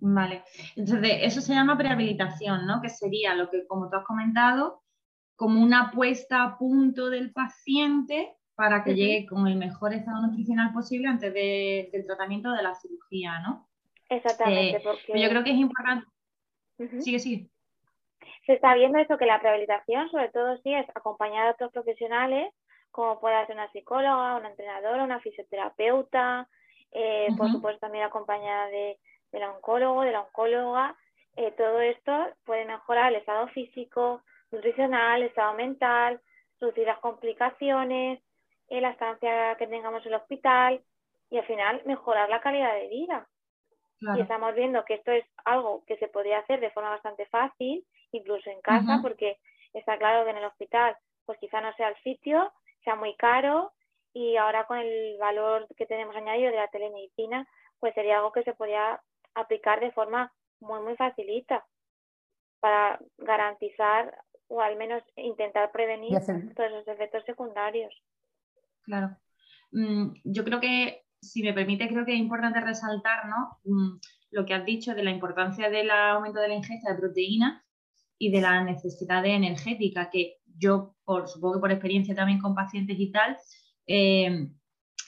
Vale, 0.00 0.42
entonces 0.74 1.18
eso 1.20 1.40
se 1.40 1.54
llama 1.54 1.78
prehabilitación, 1.78 2.66
¿no? 2.66 2.80
Que 2.80 2.88
sería 2.88 3.34
lo 3.34 3.50
que, 3.50 3.66
como 3.66 3.88
tú 3.88 3.96
has 3.96 4.04
comentado, 4.04 4.82
como 5.36 5.62
una 5.62 5.90
puesta 5.92 6.42
a 6.42 6.58
punto 6.58 7.08
del 7.08 7.32
paciente 7.32 8.36
para 8.54 8.82
que 8.82 8.94
llegue 8.94 9.26
con 9.26 9.46
el 9.46 9.56
mejor 9.56 9.92
estado 9.92 10.26
nutricional 10.26 10.72
posible 10.72 11.08
antes 11.08 11.32
del 11.32 12.06
tratamiento 12.06 12.52
de 12.52 12.62
la 12.62 12.74
cirugía, 12.74 13.38
¿no? 13.40 13.68
Exactamente, 14.08 14.78
eh, 14.78 14.80
porque... 14.82 15.20
Yo 15.20 15.28
creo 15.28 15.44
que 15.44 15.52
es 15.52 15.58
importante. 15.58 16.06
Sigue, 17.00 17.18
sigue 17.20 17.51
se 18.46 18.54
está 18.54 18.74
viendo 18.74 18.98
eso 18.98 19.18
que 19.18 19.26
la 19.26 19.38
rehabilitación, 19.38 20.10
sobre 20.10 20.28
todo 20.30 20.56
si 20.58 20.74
es 20.74 20.86
acompañada 20.94 21.46
de 21.46 21.52
otros 21.52 21.72
profesionales, 21.72 22.52
como 22.90 23.20
puede 23.20 23.46
ser 23.46 23.54
una 23.54 23.70
psicóloga, 23.70 24.36
una 24.36 24.50
entrenadora, 24.50 25.04
una 25.04 25.20
fisioterapeuta, 25.20 26.48
eh, 26.90 27.28
por 27.38 27.50
supuesto 27.50 27.80
también 27.80 28.04
acompañada 28.04 28.66
de, 28.66 28.98
del 29.30 29.44
oncólogo, 29.44 30.02
de 30.02 30.12
la 30.12 30.20
oncóloga, 30.22 30.96
eh, 31.36 31.52
todo 31.56 31.80
esto 31.80 32.12
puede 32.44 32.66
mejorar 32.66 33.12
el 33.12 33.20
estado 33.20 33.48
físico, 33.48 34.22
nutricional, 34.50 35.22
el 35.22 35.28
estado 35.28 35.54
mental, 35.54 36.20
reducir 36.60 36.86
las 36.86 36.98
complicaciones, 36.98 38.20
eh, 38.68 38.80
la 38.80 38.90
estancia 38.90 39.56
que 39.56 39.66
tengamos 39.66 40.04
en 40.04 40.12
el 40.12 40.20
hospital 40.20 40.82
y 41.30 41.38
al 41.38 41.46
final 41.46 41.82
mejorar 41.86 42.28
la 42.28 42.40
calidad 42.40 42.74
de 42.74 42.88
vida. 42.88 43.26
Y 44.16 44.20
estamos 44.20 44.52
viendo 44.56 44.84
que 44.84 44.94
esto 44.94 45.12
es 45.12 45.24
algo 45.44 45.84
que 45.86 45.96
se 45.96 46.08
podría 46.08 46.40
hacer 46.40 46.58
de 46.58 46.70
forma 46.70 46.90
bastante 46.90 47.24
fácil 47.26 47.86
incluso 48.12 48.50
en 48.50 48.60
casa, 48.60 49.00
porque 49.02 49.38
está 49.72 49.98
claro 49.98 50.24
que 50.24 50.30
en 50.30 50.38
el 50.38 50.44
hospital 50.44 50.96
pues 51.24 51.38
quizá 51.38 51.60
no 51.60 51.72
sea 51.74 51.88
el 51.88 51.96
sitio, 52.02 52.52
sea 52.84 52.96
muy 52.96 53.14
caro 53.16 53.72
y 54.12 54.36
ahora 54.36 54.66
con 54.66 54.78
el 54.78 55.16
valor 55.18 55.66
que 55.76 55.86
tenemos 55.86 56.14
añadido 56.16 56.50
de 56.50 56.56
la 56.56 56.68
telemedicina, 56.68 57.46
pues 57.78 57.94
sería 57.94 58.18
algo 58.18 58.32
que 58.32 58.42
se 58.42 58.54
podría 58.54 59.00
aplicar 59.34 59.80
de 59.80 59.92
forma 59.92 60.32
muy, 60.60 60.80
muy 60.80 60.96
facilita 60.96 61.64
para 62.60 63.00
garantizar 63.18 64.16
o 64.48 64.60
al 64.60 64.76
menos 64.76 65.02
intentar 65.16 65.72
prevenir 65.72 66.12
todos 66.54 66.70
esos 66.70 66.88
efectos 66.88 67.24
secundarios. 67.24 67.92
Claro. 68.82 69.16
Mm, 69.72 70.12
yo 70.24 70.44
creo 70.44 70.60
que, 70.60 71.02
si 71.20 71.42
me 71.42 71.54
permite, 71.54 71.88
creo 71.88 72.04
que 72.04 72.12
es 72.12 72.18
importante 72.18 72.60
resaltar 72.60 73.26
¿no? 73.26 73.58
Mm, 73.64 73.98
lo 74.30 74.44
que 74.44 74.54
has 74.54 74.64
dicho 74.64 74.94
de 74.94 75.02
la 75.02 75.10
importancia 75.10 75.70
del 75.70 75.90
aumento 75.90 76.40
de 76.40 76.48
la 76.48 76.54
ingesta 76.54 76.92
de 76.92 76.98
proteína 76.98 77.64
y 78.22 78.30
de 78.30 78.40
la 78.40 78.62
necesidad 78.62 79.26
energética, 79.26 80.08
que 80.08 80.36
yo, 80.56 80.94
por, 81.04 81.28
supongo 81.28 81.54
que 81.54 81.60
por 81.60 81.72
experiencia 81.72 82.14
también 82.14 82.38
con 82.38 82.54
pacientes 82.54 82.96
y 82.96 83.10
tal, 83.10 83.36
eh, 83.88 84.48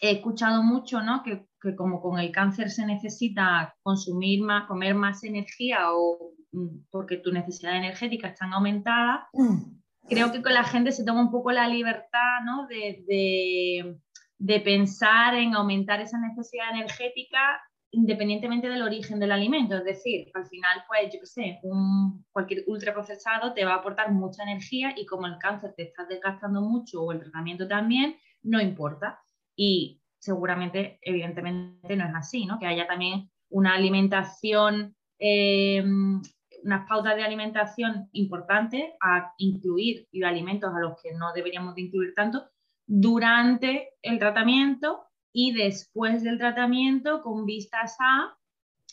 he 0.01 0.11
escuchado 0.11 0.65
mucho, 0.65 1.01
¿no? 1.01 1.23
Que, 1.23 1.47
como 1.77 2.03
con 2.03 2.19
el 2.19 2.33
cáncer 2.33 2.71
se 2.71 2.85
necesita 2.85 3.75
consumir 3.85 4.43
más, 4.43 4.67
comer 4.67 4.97
más 4.97 5.23
energía 5.23 5.93
o 5.93 6.33
mm, 6.51 6.87
porque 6.91 7.19
tu 7.19 7.31
necesidad 7.31 7.77
energética 7.77 8.27
están 8.29 8.53
aumentada, 8.53 9.29
mm. 9.33 9.63
creo 10.09 10.33
que 10.33 10.43
con 10.43 10.53
la 10.53 10.65
gente 10.65 10.91
se 10.91 11.05
toma 11.05 11.21
un 11.23 11.31
poco 11.31 11.53
la 11.53 11.69
libertad, 11.69 12.41
¿no? 12.45 12.67
De, 12.67 13.05
de, 13.07 13.97
de 14.39 14.61
pensar 14.61 15.37
en 15.37 15.55
aumentar 15.55 16.01
esa 16.01 16.19
necesidad 16.19 16.71
energética 16.73 17.63
independientemente 17.95 18.69
del 18.69 18.83
origen 18.83 19.19
del 19.19 19.33
alimento. 19.33 19.77
Es 19.77 19.85
decir, 19.85 20.31
al 20.35 20.47
final, 20.47 20.85
pues 20.87 21.13
yo 21.13 21.21
sé, 21.25 21.61
un, 21.63 22.25
cualquier 22.33 22.65
ultraprocesado 22.67 23.55
te 23.55 23.65
va 23.65 23.75
a 23.75 23.77
aportar 23.77 24.13
mucha 24.13 24.43
energía 24.43 24.95
y 24.97 25.07
como 25.07 25.27
el 25.27 25.39
cáncer 25.39 25.75
te 25.77 25.85
está 25.85 26.05
desgastando 26.05 26.61
mucho 26.61 27.03
o 27.03 27.13
el 27.13 27.21
tratamiento 27.21 27.67
también, 27.69 28.17
no 28.43 28.61
importa. 28.61 29.21
Y 29.57 30.01
seguramente, 30.19 30.99
evidentemente, 31.03 31.97
no 31.97 32.05
es 32.05 32.15
así, 32.15 32.47
¿no? 32.47 32.59
Que 32.59 32.67
haya 32.67 32.87
también 32.87 33.31
una 33.51 33.75
alimentación, 33.75 34.97
em, 35.19 36.21
unas 36.65 36.89
pautas 36.89 37.15
de 37.15 37.23
alimentación 37.23 38.09
importantes 38.13 38.93
a 39.01 39.33
incluir 39.39 40.09
y 40.11 40.23
alimentos 40.25 40.75
a 40.75 40.81
los 40.81 41.01
que 41.01 41.13
no 41.13 41.33
deberíamos 41.33 41.75
de 41.75 41.83
incluir 41.83 42.15
tanto 42.15 42.45
durante 42.87 43.91
el 44.03 44.19
tratamiento 44.19 45.04
y 45.35 45.53
después 45.53 46.23
del 46.23 46.39
tratamiento 46.39 47.21
con 47.21 47.45
vistas 47.45 47.97
a 47.99 48.39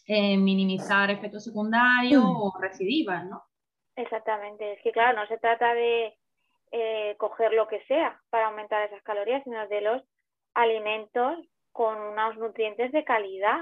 eh, 0.07 0.35
minimizar 0.37 1.11
efectos 1.11 1.43
secundarios 1.43 2.23
mm. 2.23 2.35
o 2.35 2.53
recidivas, 2.59 3.25
¿no? 3.27 3.43
Exactamente, 3.95 4.73
es 4.73 4.81
que 4.81 4.91
claro, 4.91 5.21
no 5.21 5.27
se 5.27 5.37
trata 5.37 5.75
de 5.75 6.17
eh, 6.71 7.15
coger 7.19 7.53
lo 7.53 7.67
que 7.67 7.83
sea 7.85 8.19
para 8.31 8.47
aumentar 8.47 8.81
esas 8.83 9.03
calorías, 9.03 9.43
sino 9.43 9.67
de 9.67 9.81
los 9.81 10.01
alimentos 10.55 11.37
con 11.71 11.95
unos 12.01 12.35
nutrientes 12.37 12.91
de 12.91 13.03
calidad. 13.03 13.61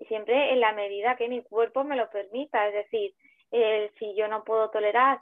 Y 0.00 0.06
siempre 0.06 0.52
en 0.52 0.60
la 0.60 0.72
medida 0.72 1.16
que 1.16 1.28
mi 1.28 1.42
cuerpo 1.44 1.84
me 1.84 1.96
lo 1.96 2.10
permita, 2.10 2.66
es 2.68 2.74
decir, 2.74 3.14
si 3.98 4.14
yo 4.16 4.26
no 4.28 4.42
puedo 4.44 4.70
tolerar 4.70 5.20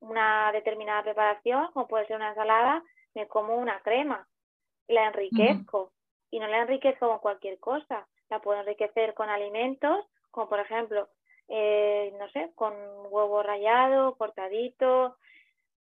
una 0.00 0.50
determinada 0.50 1.02
preparación, 1.02 1.70
como 1.72 1.86
puede 1.86 2.06
ser 2.06 2.16
una 2.16 2.30
ensalada, 2.30 2.82
me 3.14 3.28
como 3.28 3.54
una 3.56 3.80
crema, 3.80 4.26
la 4.88 5.08
enriquezco 5.08 5.92
y 6.36 6.38
no 6.38 6.48
la 6.48 6.60
enriquezco 6.60 7.08
con 7.08 7.18
cualquier 7.20 7.58
cosa. 7.58 8.06
La 8.28 8.40
puedo 8.40 8.60
enriquecer 8.60 9.14
con 9.14 9.30
alimentos, 9.30 10.04
como 10.30 10.50
por 10.50 10.60
ejemplo, 10.60 11.08
eh, 11.48 12.14
no 12.18 12.28
sé, 12.28 12.52
con 12.54 12.74
huevo 13.08 13.42
rallado, 13.42 14.16
cortadito, 14.16 15.16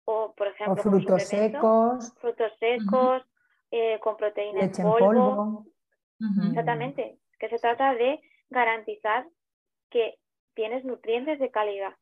o 0.04 0.34
por 0.36 0.46
ejemplo, 0.46 0.80
frutos 0.84 1.24
secos. 1.24 2.14
Frutos 2.20 2.52
secos, 2.60 3.24
eh, 3.72 3.98
con 3.98 4.16
proteína 4.16 4.60
en 4.60 4.70
polvo. 4.70 5.64
Exactamente. 6.48 7.18
Que 7.40 7.48
se 7.48 7.58
trata 7.58 7.94
de 7.94 8.20
garantizar 8.48 9.26
que 9.90 10.16
tienes 10.54 10.84
nutrientes 10.84 11.40
de 11.40 11.50
calidad. 11.50 11.96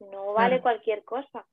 No 0.00 0.32
vale 0.32 0.62
cualquier 0.62 1.04
cosa. 1.04 1.44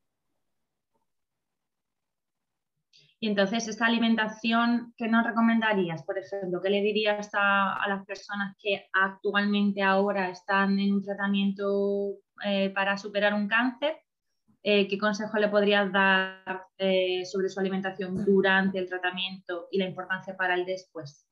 Y 3.22 3.28
entonces, 3.28 3.68
esta 3.68 3.86
alimentación, 3.86 4.94
¿qué 4.98 5.10
nos 5.10 5.26
recomendarías? 5.26 6.04
Por 6.04 6.18
ejemplo, 6.18 6.62
¿qué 6.62 6.70
le 6.70 6.82
dirías 6.82 7.30
a, 7.34 7.86
las 7.90 8.06
personas 8.06 8.56
que 8.58 8.88
actualmente 8.94 9.82
ahora 9.84 10.30
están 10.30 10.80
en 10.80 10.94
un 10.94 11.04
tratamiento 11.04 12.14
eh, 12.46 12.70
para 12.70 12.98
superar 12.98 13.34
un 13.34 13.50
cáncer? 13.50 13.98
Eh, 14.64 14.88
¿Qué 14.88 14.98
consejo 14.98 15.38
le 15.38 15.50
podrías 15.50 15.92
dar 15.92 16.68
eh, 16.78 17.26
sobre 17.26 17.50
su 17.50 17.60
alimentación 17.60 18.24
durante 18.24 18.80
el 18.80 18.88
tratamiento 18.88 19.68
y 19.72 19.80
la 19.80 19.86
importancia 19.86 20.38
para 20.38 20.54
el 20.54 20.66
después? 20.66 21.28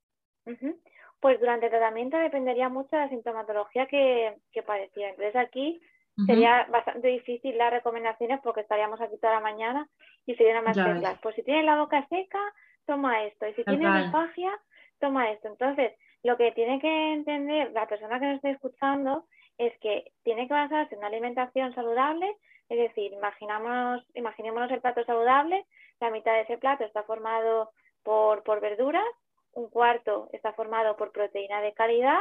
Pues 1.22 1.40
durante 1.40 1.68
el 1.68 1.72
tratamiento 1.72 2.18
dependería 2.18 2.68
mucho 2.68 2.96
de 2.98 3.04
la 3.04 3.10
sintomatología 3.10 3.86
que, 3.88 4.38
que 4.52 4.62
padecía. 4.62 5.10
Entonces 5.10 5.36
aquí 5.38 5.82
Sería 6.26 6.66
bastante 6.72 7.08
difícil 7.10 7.58
las 7.58 7.72
recomendaciones 7.72 8.40
porque 8.42 8.62
estaríamos 8.62 9.00
aquí 9.00 9.18
toda 9.18 9.36
la 9.36 9.40
mañana 9.40 9.88
y 10.26 10.36
serían 10.36 10.64
más 10.64 10.76
claras. 10.76 11.20
Pues 11.22 11.36
si 11.36 11.44
tienes 11.44 11.64
la 11.64 11.78
boca 11.78 12.08
seca, 12.10 12.40
toma 12.88 13.24
esto. 13.24 13.48
Y 13.48 13.54
si 13.54 13.64
tienes 13.64 14.04
disfagia, 14.04 14.52
toma 15.00 15.30
esto. 15.30 15.48
Entonces, 15.48 15.94
lo 16.24 16.36
que 16.38 16.52
tiene 16.54 16.80
que 16.80 17.14
entender 17.14 17.72
la 17.72 17.88
persona 17.88 18.20
que 18.20 18.26
nos 18.26 18.36
está 18.38 18.50
escuchando 18.50 19.26
es 19.58 19.78
que 19.80 20.12
tiene 20.24 20.48
que 20.48 20.54
basarse 20.54 20.94
en 20.94 21.00
una 21.00 21.08
alimentación 21.08 21.74
saludable, 21.74 22.36
es 22.70 22.78
decir, 22.78 23.14
imaginamos, 23.14 24.04
imaginémonos 24.14 24.72
el 24.72 24.82
plato 24.82 25.04
saludable, 25.06 25.66
la 26.00 26.12
mitad 26.12 26.34
de 26.34 26.42
ese 26.42 26.58
plato 26.58 26.84
está 26.84 27.04
formado 27.04 27.72
por, 28.04 28.44
por 28.44 28.60
verduras, 28.60 29.06
un 29.54 29.70
cuarto 29.70 30.30
está 30.34 30.54
formado 30.54 30.96
por 30.96 31.12
proteína 31.12 31.62
de 31.62 31.74
calidad, 31.74 32.20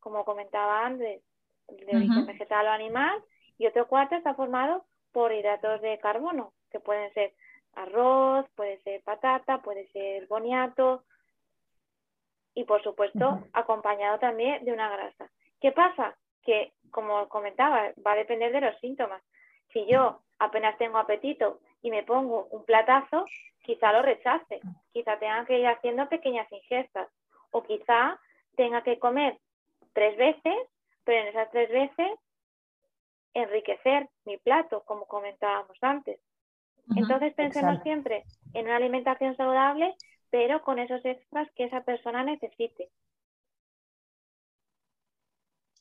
como 0.00 0.24
comentaba 0.24 0.84
antes, 0.84 1.22
de 1.68 1.96
origen 1.96 2.26
vegetal 2.26 2.66
o 2.66 2.70
animal, 2.70 3.22
y 3.58 3.66
otro 3.66 3.86
cuarto 3.86 4.14
está 4.14 4.34
formado 4.34 4.84
por 5.12 5.32
hidratos 5.32 5.80
de 5.80 5.98
carbono, 5.98 6.52
que 6.70 6.80
pueden 6.80 7.12
ser 7.14 7.32
arroz, 7.74 8.46
puede 8.54 8.80
ser 8.82 9.02
patata, 9.02 9.62
puede 9.62 9.86
ser 9.88 10.26
boniato 10.26 11.04
y 12.54 12.64
por 12.64 12.82
supuesto 12.82 13.40
acompañado 13.52 14.18
también 14.18 14.64
de 14.64 14.72
una 14.72 14.88
grasa. 14.88 15.30
¿Qué 15.60 15.72
pasa? 15.72 16.16
Que 16.42 16.72
como 16.90 17.28
comentaba, 17.28 17.92
va 18.06 18.12
a 18.12 18.16
depender 18.16 18.52
de 18.52 18.60
los 18.60 18.78
síntomas. 18.80 19.22
Si 19.72 19.86
yo 19.86 20.20
apenas 20.38 20.78
tengo 20.78 20.98
apetito 20.98 21.60
y 21.82 21.90
me 21.90 22.04
pongo 22.04 22.46
un 22.50 22.64
platazo, 22.64 23.24
quizá 23.62 23.92
lo 23.92 24.02
rechace, 24.02 24.60
quizá 24.92 25.18
tenga 25.18 25.44
que 25.46 25.58
ir 25.58 25.66
haciendo 25.66 26.08
pequeñas 26.08 26.50
ingestas 26.52 27.08
o 27.50 27.62
quizá 27.62 28.20
tenga 28.56 28.82
que 28.82 28.98
comer 28.98 29.38
tres 29.92 30.16
veces, 30.16 30.54
pero 31.04 31.22
en 31.22 31.28
esas 31.28 31.50
tres 31.50 31.70
veces 31.70 32.10
enriquecer 33.34 34.08
mi 34.24 34.38
plato, 34.38 34.84
como 34.84 35.06
comentábamos 35.06 35.76
antes. 35.80 36.20
Entonces 36.96 37.34
pensemos 37.34 37.82
siempre 37.82 38.24
en 38.52 38.66
una 38.66 38.76
alimentación 38.76 39.36
saludable, 39.36 39.94
pero 40.30 40.62
con 40.62 40.78
esos 40.78 41.04
extras 41.04 41.48
que 41.54 41.64
esa 41.64 41.82
persona 41.82 42.22
necesite. 42.24 42.90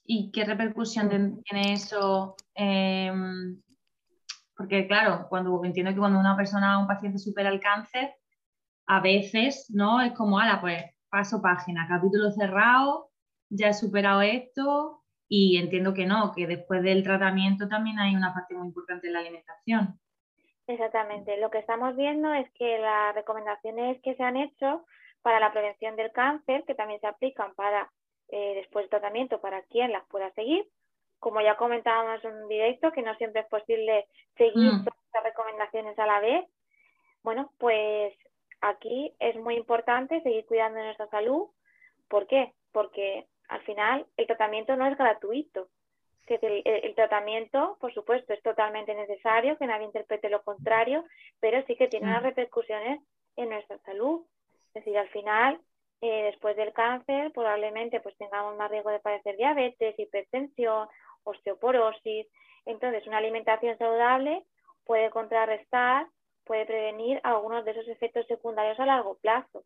¿Y 0.06 0.32
qué 0.32 0.44
repercusión 0.46 1.10
tiene 1.10 1.74
eso? 1.74 2.36
Em, 2.56 3.62
porque 4.56 4.88
claro, 4.88 5.28
cuando 5.30 5.64
entiendo 5.64 5.94
que 5.94 6.00
cuando 6.00 6.20
una 6.20 6.36
persona, 6.36 6.80
un 6.80 6.88
paciente 6.88 7.20
supera 7.20 7.50
el 7.50 7.60
cáncer, 7.60 8.16
a 8.86 9.00
veces, 9.00 9.70
¿no? 9.70 10.02
Es 10.02 10.14
como, 10.14 10.40
ala, 10.40 10.60
pues 10.60 10.84
paso 11.10 11.42
página, 11.42 11.88
capítulo 11.88 12.32
cerrado, 12.32 13.10
ya 13.50 13.70
he 13.70 13.74
superado 13.74 14.22
esto 14.22 15.03
y 15.36 15.58
entiendo 15.58 15.96
que 15.96 16.06
no, 16.06 16.32
que 16.32 16.46
después 16.46 16.84
del 16.84 17.02
tratamiento 17.02 17.68
también 17.68 17.98
hay 17.98 18.16
una 18.16 18.36
parte 18.36 18.54
muy 18.54 18.68
importante 18.68 19.08
de 19.08 19.14
la 19.14 19.20
alimentación. 19.22 20.00
Exactamente. 20.68 21.38
Lo 21.38 21.50
que 21.50 21.58
estamos 21.58 21.96
viendo 21.96 22.32
es 22.36 22.48
que 22.52 22.78
las 22.78 23.16
recomendaciones 23.16 24.00
que 24.04 24.14
se 24.14 24.22
han 24.22 24.38
hecho 24.38 24.86
para 25.24 25.40
la 25.40 25.52
prevención 25.52 25.96
del 25.96 26.12
cáncer, 26.12 26.64
que 26.66 26.76
también 26.76 27.00
se 27.00 27.08
aplican 27.08 27.56
para 27.56 27.92
eh, 28.28 28.54
después 28.58 28.84
del 28.84 28.92
tratamiento 28.92 29.42
para 29.42 29.64
quien 29.64 29.92
las 29.92 30.06
pueda 30.08 30.30
seguir, 30.34 30.68
como 31.18 31.42
ya 31.42 31.58
comentábamos 31.58 32.24
en 32.24 32.44
un 32.44 32.48
directo, 32.48 32.92
que 32.92 33.02
no 33.02 33.16
siempre 33.16 33.42
es 33.42 33.48
posible 33.48 34.06
seguir 34.38 34.72
mm. 34.72 34.86
todas 34.86 35.00
las 35.16 35.24
recomendaciones 35.24 35.98
a 35.98 36.06
la 36.06 36.20
vez. 36.20 36.46
Bueno, 37.24 37.52
pues 37.58 38.14
aquí 38.62 39.12
es 39.18 39.36
muy 39.38 39.56
importante 39.56 40.22
seguir 40.22 40.46
cuidando 40.46 40.78
nuestra 40.84 41.08
salud. 41.08 41.48
¿Por 42.08 42.28
qué? 42.28 42.54
Porque 42.72 43.26
al 43.54 43.62
final 43.62 44.06
el 44.18 44.28
tratamiento 44.28 44.76
no 44.76 44.88
es 44.88 44.98
gratuito 44.98 45.70
el, 46.28 46.96
tratamiento, 46.96 47.78
por 47.80 47.94
supuesto, 47.94 48.34
es 48.34 48.42
totalmente 48.42 48.94
necesario, 48.96 49.58
que 49.58 49.68
nadie 49.68 49.86
interprete 49.86 50.30
lo 50.30 50.44
contrario, 50.44 51.04
pero 51.40 51.64
sí 51.66 51.76
que 51.76 51.88
tiene 51.88 52.08
unas 52.08 52.24
repercusiones 52.24 53.02
en 53.36 53.50
nuestra 53.50 53.78
salud. 53.80 54.26
Es 54.74 54.86
decir, 54.86 54.98
al 54.98 55.10
final, 55.10 55.60
eh, 56.02 56.24
después 56.26 56.56
del 56.56 56.74
cáncer, 56.74 57.32
probablemente 57.34 58.00
pues 58.00 58.16
tengamos 58.18 58.58
más 58.58 58.72
riesgo 58.72 58.90
de 58.90 59.00
padecer 59.00 59.36
diabetes, 59.38 60.00
hipertensión, 60.00 60.88
osteoporosis. 61.24 62.28
Entonces, 62.66 63.06
una 63.08 63.18
alimentación 63.18 63.78
saludable 63.78 64.44
puede 64.86 65.10
contrarrestar, 65.10 66.08
puede 66.46 66.66
prevenir 66.66 67.20
algunos 67.24 67.66
de 67.66 67.72
esos 67.72 67.88
efectos 67.88 68.26
secundarios 68.28 68.80
a 68.80 68.86
largo 68.86 69.16
plazo. 69.16 69.64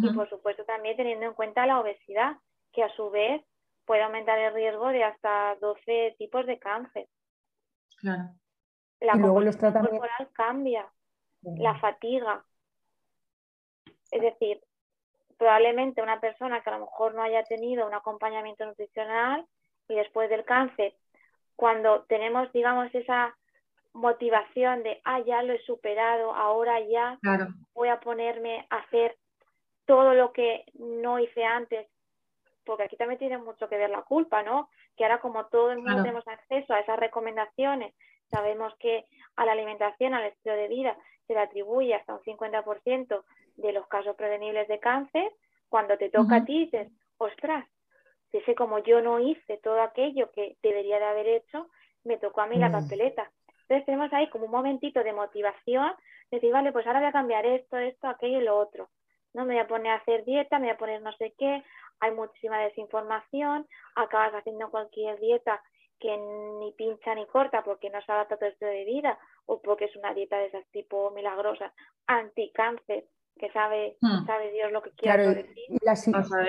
Y 0.00 0.12
por 0.12 0.28
supuesto 0.30 0.64
también 0.64 0.96
teniendo 0.96 1.26
en 1.26 1.34
cuenta 1.34 1.66
la 1.66 1.80
obesidad, 1.80 2.36
que 2.72 2.82
a 2.82 2.94
su 2.94 3.10
vez 3.10 3.42
puede 3.84 4.02
aumentar 4.02 4.38
el 4.38 4.54
riesgo 4.54 4.88
de 4.88 5.04
hasta 5.04 5.56
12 5.60 6.14
tipos 6.18 6.46
de 6.46 6.58
cáncer. 6.58 7.08
Claro. 7.98 8.30
La 9.00 9.12
composición 9.14 9.72
corporal 9.72 10.28
cambia, 10.32 10.88
la 11.42 11.78
fatiga. 11.78 12.44
Es 14.10 14.22
decir, 14.22 14.60
probablemente 15.36 16.02
una 16.02 16.20
persona 16.20 16.62
que 16.62 16.70
a 16.70 16.78
lo 16.78 16.86
mejor 16.86 17.14
no 17.14 17.22
haya 17.22 17.42
tenido 17.42 17.86
un 17.86 17.94
acompañamiento 17.94 18.64
nutricional 18.64 19.44
y 19.88 19.94
después 19.94 20.30
del 20.30 20.44
cáncer, 20.44 20.94
cuando 21.56 22.04
tenemos, 22.04 22.52
digamos, 22.52 22.94
esa 22.94 23.36
motivación 23.92 24.82
de, 24.84 25.00
ah, 25.04 25.20
ya 25.20 25.42
lo 25.42 25.52
he 25.52 25.62
superado, 25.64 26.32
ahora 26.34 26.80
ya 26.80 27.18
voy 27.74 27.88
a 27.88 28.00
ponerme 28.00 28.66
a 28.70 28.76
hacer 28.76 29.16
todo 29.84 30.14
lo 30.14 30.32
que 30.32 30.64
no 30.74 31.18
hice 31.18 31.44
antes 31.44 31.88
porque 32.64 32.84
aquí 32.84 32.96
también 32.96 33.18
tiene 33.18 33.38
mucho 33.38 33.68
que 33.68 33.76
ver 33.76 33.90
la 33.90 34.02
culpa, 34.02 34.42
¿no? 34.42 34.68
Que 34.96 35.04
ahora 35.04 35.20
como 35.20 35.46
todo 35.46 35.72
el 35.72 35.78
mundo 35.78 36.02
tenemos 36.02 36.26
acceso 36.26 36.74
a 36.74 36.80
esas 36.80 36.98
recomendaciones, 36.98 37.94
sabemos 38.30 38.74
que 38.78 39.04
a 39.36 39.44
la 39.44 39.52
alimentación, 39.52 40.14
al 40.14 40.24
estilo 40.24 40.54
de 40.54 40.68
vida, 40.68 40.96
se 41.26 41.34
le 41.34 41.40
atribuye 41.40 41.94
hasta 41.94 42.14
un 42.14 42.20
50% 42.20 43.24
de 43.56 43.72
los 43.72 43.86
casos 43.86 44.16
prevenibles 44.16 44.68
de 44.68 44.80
cáncer, 44.80 45.32
cuando 45.68 45.96
te 45.96 46.10
toca 46.10 46.36
a 46.36 46.44
ti 46.44 46.64
dices, 46.66 46.88
ostras, 47.18 47.66
si 48.30 48.40
sé 48.42 48.54
como 48.54 48.78
yo 48.80 49.00
no 49.00 49.20
hice 49.20 49.58
todo 49.58 49.80
aquello 49.82 50.30
que 50.32 50.56
debería 50.62 50.98
de 50.98 51.04
haber 51.04 51.26
hecho, 51.28 51.68
me 52.04 52.18
tocó 52.18 52.40
a 52.40 52.46
mí 52.46 52.56
la 52.56 52.68
mm. 52.68 52.72
papeleta. 52.72 53.30
Entonces 53.62 53.86
tenemos 53.86 54.12
ahí 54.12 54.28
como 54.28 54.46
un 54.46 54.50
momentito 54.50 55.02
de 55.02 55.12
motivación, 55.12 55.92
de 56.30 56.38
decir, 56.38 56.52
vale, 56.52 56.72
pues 56.72 56.86
ahora 56.86 56.98
voy 56.98 57.08
a 57.08 57.12
cambiar 57.12 57.46
esto, 57.46 57.76
esto, 57.78 58.08
aquello 58.08 58.40
y 58.40 58.44
lo 58.44 58.58
otro. 58.58 58.88
No 59.34 59.44
me 59.44 59.54
voy 59.54 59.62
a 59.62 59.68
poner 59.68 59.92
a 59.92 59.96
hacer 59.96 60.24
dieta, 60.24 60.58
me 60.58 60.66
voy 60.66 60.74
a 60.74 60.78
poner 60.78 61.02
no 61.02 61.12
sé 61.12 61.34
qué, 61.38 61.62
hay 62.02 62.12
muchísima 62.12 62.58
desinformación, 62.58 63.66
acabas 63.94 64.32
haciendo 64.32 64.70
cualquier 64.70 65.18
dieta 65.20 65.62
que 66.00 66.16
ni 66.58 66.72
pincha 66.72 67.14
ni 67.14 67.24
corta 67.26 67.62
porque 67.62 67.88
no 67.90 68.02
se 68.02 68.10
adapta 68.10 68.34
a 68.34 68.38
tu 68.38 68.44
estilo 68.44 68.72
de 68.72 68.84
vida 68.84 69.16
o 69.46 69.62
porque 69.62 69.84
es 69.84 69.94
una 69.94 70.12
dieta 70.12 70.36
de 70.36 70.46
esas 70.46 70.66
tipo 70.72 71.12
milagrosas, 71.12 71.72
anticáncer, 72.08 73.06
que 73.38 73.52
sabe, 73.52 73.96
hmm. 74.00 74.26
sabe 74.26 74.50
Dios 74.50 74.72
lo 74.72 74.82
que 74.82 74.90
quiere 74.90 75.28
decir. 75.28 75.64
La, 75.80 75.94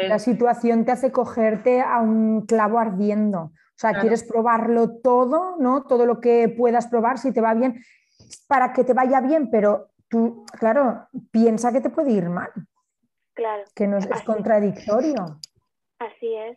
la, 0.07 0.19
situación 0.19 0.85
te 0.85 0.91
hace 0.91 1.11
cogerte 1.11 1.81
a 1.81 1.99
un 1.99 2.47
clavo 2.47 2.79
ardiendo. 2.79 3.39
O 3.39 3.77
sea, 3.77 3.99
quieres 4.01 4.23
probarlo 4.23 5.01
todo, 5.01 5.55
¿no? 5.59 5.83
Todo 5.83 6.07
lo 6.07 6.19
que 6.19 6.49
puedas 6.49 6.87
probar, 6.87 7.19
si 7.19 7.31
te 7.31 7.41
va 7.41 7.53
bien, 7.53 7.83
para 8.47 8.73
que 8.73 8.83
te 8.83 8.93
vaya 8.93 9.21
bien, 9.21 9.51
pero 9.51 9.91
tú, 10.07 10.45
claro, 10.59 11.07
piensa 11.31 11.71
que 11.71 11.81
te 11.81 11.89
puede 11.91 12.11
ir 12.11 12.29
mal. 12.29 12.49
Claro. 13.33 13.63
Que 13.75 13.87
no 13.87 13.97
es, 13.97 14.07
contradictorio. 14.23 15.39
Así 15.99 16.35
es. 16.35 16.55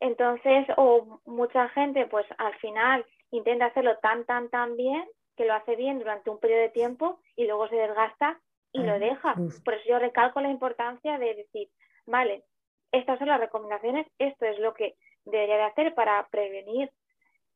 Entonces, 0.00 0.66
o 0.76 1.20
mucha 1.24 1.68
gente, 1.70 2.06
pues 2.06 2.26
al 2.38 2.54
final 2.56 3.06
intenta 3.30 3.66
hacerlo 3.66 3.96
tan, 3.98 4.24
tan, 4.24 4.48
tan 4.48 4.76
bien 4.76 5.04
que 5.36 5.44
lo 5.44 5.54
hace 5.54 5.76
bien 5.76 5.98
durante 5.98 6.30
un 6.30 6.38
periodo 6.38 6.62
de 6.62 6.68
tiempo 6.70 7.20
y 7.36 7.46
luego 7.46 7.68
se 7.68 7.76
desgasta 7.76 8.40
y 8.72 8.80
lo 8.80 8.98
deja. 8.98 9.34
Por 9.64 9.74
eso 9.74 9.84
yo 9.88 9.98
recalco 9.98 10.40
la 10.40 10.50
importancia 10.50 11.16
de 11.18 11.34
decir, 11.34 11.68
vale, 12.06 12.44
estas 12.92 13.18
son 13.18 13.28
las 13.28 13.40
recomendaciones, 13.40 14.06
esto 14.18 14.44
es 14.46 14.58
lo 14.58 14.74
que 14.74 14.96
debería 15.24 15.56
de 15.56 15.62
hacer 15.62 15.94
para 15.94 16.26
prevenir 16.28 16.90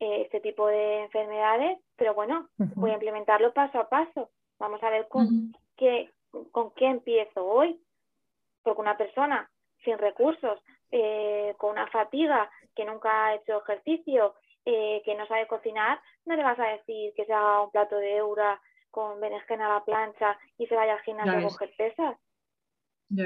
eh, 0.01 0.23
este 0.23 0.41
tipo 0.41 0.69
de 0.69 1.03
enfermedades, 1.03 1.79
pero 1.97 2.15
bueno, 2.15 2.49
voy 2.57 2.91
a 2.91 2.95
implementarlo 2.95 3.53
paso 3.53 3.81
a 3.81 3.89
paso. 3.89 4.31
Vamos 4.59 4.83
a 4.83 4.91
ver 4.91 5.09
con, 5.09 5.53
qué, 5.77 6.11
con 6.53 6.73
qué 6.73 6.87
empiezo 6.87 7.45
hoy, 7.45 7.81
porque 8.69 8.83
una 8.83 8.97
persona 8.97 9.49
sin 9.85 9.99
recursos, 9.99 10.61
eh, 10.91 11.55
con 11.57 11.71
una 11.71 11.87
fatiga, 11.89 12.51
que 12.75 12.85
nunca 12.85 13.27
ha 13.27 13.35
hecho 13.35 13.63
ejercicio, 13.63 14.35
eh, 14.65 15.01
que 15.05 15.15
no 15.15 15.27
sabe 15.27 15.47
cocinar, 15.47 16.01
no 16.27 16.37
le 16.37 16.43
vas 16.43 16.59
a 16.59 16.69
decir 16.69 17.15
que 17.15 17.25
se 17.25 17.33
haga 17.33 17.63
un 17.63 17.71
plato 17.71 17.97
de 17.97 18.17
eura 18.17 18.61
con 18.91 19.21
berenjena 19.21 19.67
a 19.67 19.75
la 19.79 19.85
plancha 19.85 20.39
y 20.59 20.67
se 20.67 20.75
vaya 20.75 20.95
al 20.95 21.01
gimnasio 21.01 21.39
a 21.39 21.51
coger 21.51 21.71
pesas. 21.77 22.17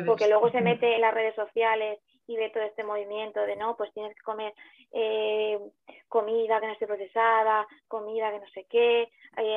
Porque 0.07 0.29
luego 0.29 0.49
se 0.51 0.61
mete 0.61 0.95
en 0.95 1.01
las 1.01 1.13
redes 1.13 1.35
sociales 1.35 1.99
y 2.29 2.37
ve 2.37 2.51
todo 2.51 2.63
este 2.63 2.85
movimiento 2.85 3.41
de 3.41 3.57
no, 3.57 3.77
pues 3.77 3.93
tienes 3.93 4.15
que 4.15 4.23
comer 4.23 4.55
eh, 4.93 5.59
comida 6.07 6.61
que 6.61 6.67
no 6.69 6.73
esté 6.73 6.87
procesada, 6.87 7.67
comida 7.89 8.31
que 8.31 8.39
no 8.39 8.47
sé 8.55 8.65
qué, 8.71 9.09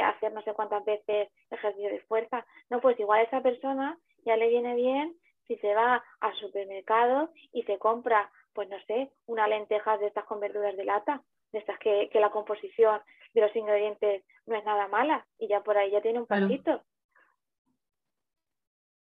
hacer 0.03 0.33
no 0.33 0.41
sé 0.41 0.53
cuántas 0.53 0.83
veces 0.83 1.29
ejercicio 1.51 1.89
de 1.89 1.99
fuerza. 2.01 2.43
No, 2.71 2.81
pues 2.81 2.99
igual 2.99 3.19
a 3.19 3.23
esa 3.23 3.41
persona 3.41 3.99
ya 4.25 4.35
le 4.35 4.49
viene 4.49 4.73
bien 4.73 5.15
si 5.47 5.55
se 5.57 5.73
va 5.73 6.03
al 6.19 6.35
supermercado 6.35 7.31
y 7.51 7.63
se 7.63 7.77
compra, 7.77 8.31
pues 8.53 8.69
no 8.69 8.77
sé, 8.87 9.11
una 9.25 9.47
lenteja 9.47 9.97
de 9.97 10.07
estas 10.07 10.25
con 10.25 10.39
verduras 10.39 10.75
de 10.75 10.85
lata, 10.85 11.23
de 11.51 11.59
estas 11.59 11.77
que, 11.79 12.09
la 12.13 12.31
composición 12.31 13.01
de 13.33 13.41
los 13.41 13.55
ingredientes 13.55 14.23
no 14.45 14.55
es 14.55 14.65
nada 14.65 14.87
mala 14.87 15.25
y 15.37 15.47
ya 15.47 15.61
por 15.61 15.77
ahí 15.77 15.91
ya 15.91 16.01
tiene 16.01 16.19
un 16.19 16.25
pasito. 16.25 16.81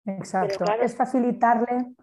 Exacto, 0.04 0.64
es 0.80 0.96
facilitarle 0.96 1.94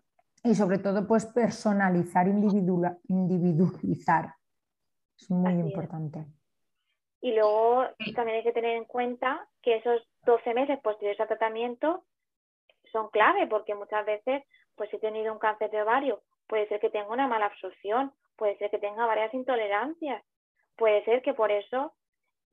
y 0.44 0.56
sobre 0.56 0.80
todo 0.80 1.06
pues 1.06 1.26
personalizar, 1.26 2.28
individualizar. 2.28 4.34
Es 5.20 5.30
muy 5.30 5.54
importante. 5.54 6.26
Y 7.22 7.34
luego 7.34 7.84
también 8.16 8.38
hay 8.38 8.44
que 8.44 8.54
tener 8.54 8.78
en 8.78 8.86
cuenta 8.86 9.48
que 9.62 9.78
esos 9.78 10.02
12 10.26 10.54
meses 10.54 10.80
posteriores 10.82 11.20
al 11.20 11.28
tratamiento 11.28 12.06
son 12.92 13.10
clave 13.10 13.48
porque 13.48 13.76
muchas 13.76 14.06
veces, 14.06 14.44
pues 14.76 14.90
si 14.90 14.98
he 14.98 15.00
tenido 15.00 15.34
un 15.34 15.40
cáncer 15.40 15.70
de 15.72 15.82
ovario, 15.82 16.22
puede 16.48 16.68
ser 16.68 16.80
que 16.80 16.90
tenga 16.90 17.10
una 17.10 17.28
mala 17.28 17.48
absorción, 17.48 18.14
puede 18.36 18.58
ser 18.58 18.72
que 18.72 18.80
tenga 18.80 19.06
varias 19.06 19.34
intolerancias, 19.34 20.24
puede 20.76 21.04
ser 21.06 21.22
que 21.22 21.34
por 21.34 21.52
eso 21.52 21.94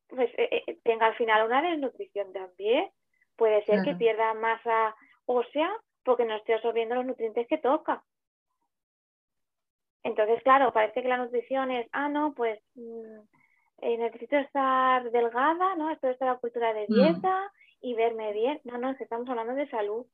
pues, 0.09 0.31
eh, 0.37 0.65
eh, 0.67 0.79
tenga 0.85 1.07
al 1.07 1.15
final 1.15 1.47
una 1.47 1.63
desnutrición 1.63 2.33
también, 2.33 2.91
puede 3.37 3.65
ser 3.65 3.83
que 3.83 3.95
pierda 3.95 4.35
masa 4.35 4.95
ósea 5.27 5.71
porque 6.05 6.25
no 6.25 6.37
esté 6.37 6.55
absorbiendo 6.55 6.95
los 6.95 7.07
nutrientes 7.07 7.47
que 7.49 7.59
toca. 7.59 8.03
Entonces, 10.05 10.41
claro, 10.45 10.73
parece 10.73 11.03
que 11.03 11.09
la 11.09 11.17
nutrición 11.17 11.73
es, 11.73 11.89
ah, 11.91 12.09
no, 12.09 12.33
pues 12.35 12.61
mm, 12.77 13.19
eh, 13.83 13.99
necesito 13.99 14.37
estar 14.37 15.11
delgada, 15.11 15.75
¿no? 15.75 15.91
Esto 15.91 16.09
es 16.09 16.21
la 16.21 16.37
cultura 16.37 16.73
de 16.73 16.87
mm. 16.89 16.95
dieta 16.95 17.53
y 17.81 17.95
verme 17.95 18.33
bien. 18.33 18.61
No, 18.65 18.79
no, 18.79 18.91
estamos 18.91 19.29
hablando 19.29 19.55
de 19.55 19.69
salud. 19.69 20.07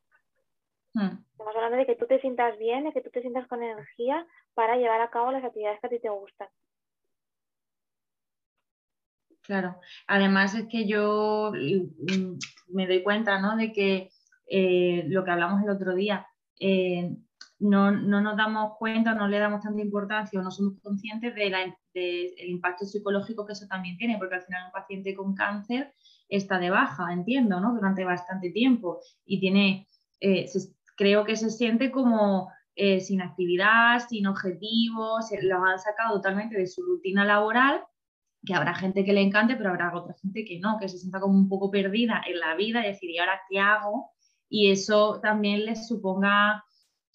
Mm. 0.94 1.24
Estamos 1.32 1.56
hablando 1.56 1.76
de 1.78 1.86
que 1.86 1.96
tú 1.96 2.06
te 2.06 2.20
sientas 2.20 2.58
bien, 2.58 2.84
de 2.84 2.92
que 2.92 3.00
tú 3.00 3.10
te 3.10 3.20
sientas 3.20 3.46
con 3.48 3.62
energía 3.62 4.26
para 4.54 4.76
llevar 4.76 5.00
a 5.00 5.10
cabo 5.10 5.32
las 5.32 5.44
actividades 5.44 5.80
que 5.80 5.86
a 5.86 5.90
ti 5.90 5.98
te 5.98 6.10
gustan. 6.10 6.48
Claro, 9.42 9.80
además 10.06 10.54
es 10.54 10.68
que 10.68 10.86
yo 10.86 11.52
mm, 11.52 12.38
me 12.68 12.86
doy 12.86 13.02
cuenta, 13.02 13.40
¿no? 13.40 13.56
De 13.56 13.72
que 13.72 14.10
eh, 14.46 15.04
lo 15.08 15.24
que 15.24 15.30
hablamos 15.30 15.62
el 15.62 15.70
otro 15.70 15.94
día, 15.94 16.26
eh, 16.60 17.16
no, 17.58 17.90
nos 17.90 18.36
damos 18.36 18.76
cuenta, 18.78 19.14
no 19.14 19.28
le 19.28 19.38
damos 19.38 19.62
tanta 19.62 19.80
importancia 19.80 20.38
o 20.38 20.42
no 20.42 20.50
somos 20.50 20.80
conscientes 20.80 21.34
del 21.34 21.54
impacto 22.48 22.84
psicológico 22.84 23.46
que 23.46 23.52
eso 23.52 23.66
también 23.68 23.96
tiene, 23.96 24.18
porque 24.18 24.36
al 24.36 24.42
final 24.42 24.66
un 24.66 24.72
paciente 24.72 25.14
con 25.14 25.34
cáncer 25.34 25.92
está 26.28 26.58
de 26.58 26.70
baja, 26.70 27.12
entiendo, 27.12 27.60
¿no? 27.60 27.74
Durante 27.74 28.04
bastante 28.04 28.50
tiempo 28.50 29.00
y 29.24 29.38
tiene, 29.40 29.88
eh, 30.20 30.48
creo 31.02 31.24
que 31.24 31.34
se 31.34 31.50
siente 31.50 31.90
como 31.90 32.48
eh, 32.76 33.00
sin 33.00 33.22
actividad, 33.22 33.98
sin 34.08 34.28
objetivos, 34.28 35.26
lo 35.42 35.64
han 35.64 35.80
sacado 35.80 36.14
totalmente 36.14 36.56
de 36.56 36.68
su 36.68 36.80
rutina 36.82 37.24
laboral, 37.24 37.82
que 38.46 38.54
habrá 38.54 38.72
gente 38.72 39.04
que 39.04 39.12
le 39.12 39.20
encante, 39.20 39.56
pero 39.56 39.70
habrá 39.70 39.92
otra 39.92 40.14
gente 40.22 40.44
que 40.44 40.60
no, 40.60 40.78
que 40.78 40.88
se 40.88 40.98
sienta 40.98 41.18
como 41.18 41.36
un 41.36 41.48
poco 41.48 41.72
perdida 41.72 42.22
en 42.24 42.38
la 42.38 42.54
vida 42.54 42.84
y 42.84 42.90
decir, 42.92 43.10
¿y 43.10 43.18
ahora 43.18 43.40
qué 43.50 43.58
hago? 43.58 44.12
Y 44.48 44.70
eso 44.70 45.18
también 45.20 45.66
les 45.66 45.88
suponga 45.88 46.64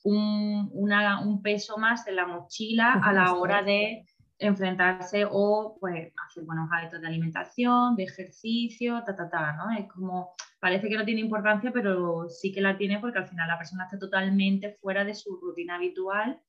un, 0.03 0.69
un 0.73 1.41
peso 1.41 1.77
más 1.77 2.05
en 2.07 2.17
la 2.17 2.27
mochila 2.27 2.99
a 3.01 3.13
la 3.13 3.35
hora 3.35 3.63
de 3.63 4.05
enfrentarse 4.39 5.25
o 5.29 5.77
pues 5.79 6.13
hacer 6.25 6.43
buenos 6.43 6.69
hábitos 6.71 7.01
de 7.01 7.07
alimentación, 7.07 7.95
de 7.95 8.03
ejercicio, 8.03 9.03
ta, 9.05 9.15
ta, 9.15 9.29
ta, 9.29 9.53
¿no? 9.53 9.75
Es 9.77 9.87
como, 9.91 10.35
parece 10.59 10.89
que 10.89 10.97
no 10.97 11.05
tiene 11.05 11.21
importancia, 11.21 11.71
pero 11.71 12.29
sí 12.29 12.51
que 12.51 12.61
la 12.61 12.77
tiene 12.77 12.99
porque 12.99 13.19
al 13.19 13.27
final 13.27 13.47
la 13.47 13.57
persona 13.57 13.85
está 13.85 13.97
totalmente 13.97 14.77
fuera 14.81 15.03
de 15.03 15.15
su 15.15 15.37
rutina 15.37 15.75
habitual 15.75 16.39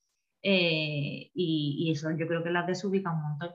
eh, 0.42 1.30
y, 1.34 1.90
eso 1.90 2.10
yo 2.10 2.26
creo 2.26 2.42
que 2.42 2.50
las 2.50 2.66
desubica 2.66 3.10
un 3.10 3.22
montón. 3.22 3.54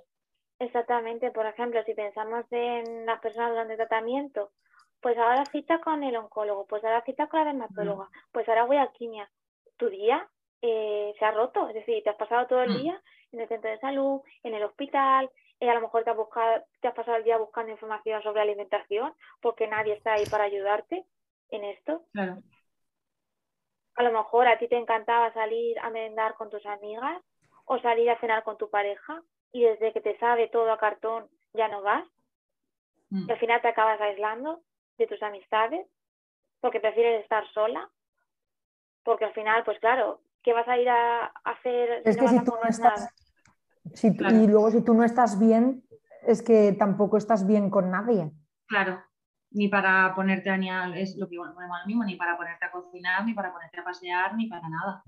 Exactamente, 0.60 1.32
por 1.32 1.46
ejemplo, 1.46 1.82
si 1.86 1.94
pensamos 1.94 2.46
en 2.52 3.06
las 3.06 3.20
personas 3.20 3.52
durante 3.52 3.76
tratamiento, 3.76 4.52
pues 5.02 5.18
ahora 5.18 5.46
cita 5.46 5.80
con 5.80 6.04
el 6.04 6.16
oncólogo, 6.16 6.66
pues 6.66 6.84
ahora 6.84 7.04
cita 7.06 7.28
con 7.28 7.42
la 7.42 7.48
dermatóloga, 7.48 8.10
pues 8.32 8.48
ahora 8.48 8.66
voy 8.66 8.78
a 8.78 8.92
quimia. 8.92 9.30
Tu 9.78 9.90
día 9.90 10.28
eh, 10.62 11.14
se 11.20 11.26
ha 11.26 11.32
roto, 11.32 11.68
es 11.68 11.76
decir, 11.76 12.02
te 12.04 12.10
has 12.10 12.16
pasado 12.16 12.48
todo 12.48 12.64
el 12.64 12.72
mm. 12.72 12.78
día 12.82 13.02
en 13.34 13.42
el 13.42 13.48
centro 13.48 13.70
de 13.70 13.80
salud, 13.80 14.22
en 14.44 14.54
el 14.54 14.64
hospital, 14.64 15.30
eh, 15.60 15.70
a 15.70 15.74
lo 15.74 15.82
mejor 15.82 16.04
te 16.04 16.12
has, 16.12 16.18
buscado, 16.18 16.64
te 16.82 16.88
has 16.88 16.94
pasado 16.94 17.18
el 17.18 17.24
día 17.24 17.38
buscando 17.38 17.72
información 17.72 18.22
sobre 18.22 18.42
alimentación 18.42 19.14
porque 19.42 19.68
nadie 19.68 19.94
está 19.94 20.14
ahí 20.14 20.26
para 20.26 20.46
ayudarte 20.46 21.06
en 21.50 21.64
esto. 21.64 22.04
Claro. 22.12 22.38
A 23.96 24.04
lo 24.04 24.12
mejor 24.12 24.48
a 24.48 24.58
ti 24.58 24.68
te 24.68 24.78
encantaba 24.78 25.32
salir 25.34 25.78
a 25.80 25.90
merendar 25.90 26.36
con 26.36 26.50
tus 26.50 26.66
amigas 26.66 27.22
o 27.66 27.80
salir 27.80 28.10
a 28.10 28.20
cenar 28.20 28.44
con 28.44 28.58
tu 28.58 28.70
pareja 28.70 29.22
y 29.52 29.64
desde 29.64 29.94
que 29.94 30.02
te 30.02 30.18
sabe 30.18 30.48
todo 30.48 30.72
a 30.72 30.80
cartón 30.80 31.30
ya 31.54 31.68
no 31.68 31.82
vas. 31.82 32.06
Mm. 33.10 33.30
Y 33.30 33.32
al 33.32 33.40
final 33.40 33.62
te 33.62 33.68
acabas 33.68 34.02
aislando 34.02 34.62
de 34.98 35.08
tus 35.08 35.22
amistades 35.22 35.88
porque 36.60 36.80
prefieres 36.80 37.24
estar 37.24 37.48
sola. 37.54 37.90
Porque 39.04 39.26
al 39.26 39.34
final, 39.34 39.64
pues 39.64 39.80
claro, 39.80 40.22
¿qué 40.44 40.54
vas 40.54 40.68
a 40.68 40.78
ir 40.78 40.90
a, 40.90 41.26
hacer? 41.44 42.02
Es 42.06 42.18
que 42.18 42.28
si 42.28 42.44
tú 42.44 42.52
no 42.52 42.70
estás, 42.70 43.14
y 44.02 44.48
luego 44.48 44.72
si 44.72 44.82
tú 44.84 44.94
no 44.94 45.04
estás 45.04 45.40
bien, 45.40 45.84
es 46.26 46.42
que 46.42 46.74
tampoco 46.74 47.18
estás 47.18 47.46
bien 47.46 47.70
con 47.70 47.92
nadie. 47.92 48.32
Claro, 48.68 49.04
ni 49.52 49.68
para 49.68 50.14
ponerte 50.16 50.50
a 50.50 50.56
es 50.96 51.16
lo 51.18 51.30
que 51.30 51.38
bueno, 51.38 51.54
mismo, 51.86 52.04
ni 52.04 52.16
para 52.16 52.38
ponerte 52.38 52.66
a 52.66 52.72
cocinar, 52.72 53.26
ni 53.26 53.34
para 53.34 53.54
ponerte 53.54 53.80
a 53.80 53.84
pasear, 53.84 54.36
ni 54.36 54.48
para 54.48 54.68
nada. 54.68 55.04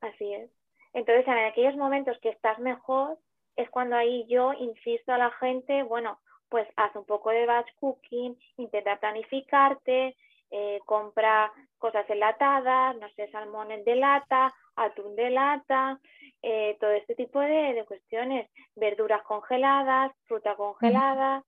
Así 0.00 0.32
es. 0.32 0.50
Entonces, 0.92 1.26
en 1.26 1.38
aquellos 1.44 1.76
momentos 1.76 2.18
que 2.22 2.30
estás 2.30 2.58
mejor, 2.58 3.18
es 3.56 3.68
cuando 3.70 3.96
ahí 3.96 4.26
yo 4.28 4.52
insisto 4.54 5.12
a 5.12 5.18
la 5.18 5.30
gente, 5.32 5.82
bueno, 5.82 6.18
pues 6.48 6.66
haz 6.76 6.94
un 6.96 7.04
poco 7.04 7.30
de 7.30 7.46
batch 7.46 7.68
cooking, 7.78 8.36
intenta 8.56 8.96
planificarte, 8.96 10.16
eh, 10.50 10.80
compra 10.86 11.52
cosas 11.78 12.08
enlatadas, 12.08 12.96
no 12.96 13.08
sé, 13.10 13.30
salmones 13.30 13.84
de 13.84 13.96
lata, 13.96 14.52
atún 14.74 15.14
de 15.14 15.30
lata, 15.30 16.00
eh, 16.42 16.76
todo 16.80 16.90
este 16.90 17.14
tipo 17.14 17.40
de, 17.40 17.84
cuestiones, 17.86 18.50
verduras 18.76 19.22
congeladas, 19.22 20.12
fruta 20.26 20.54
congelada. 20.56 21.44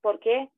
¿Por 0.00 0.20
qué? 0.20 0.48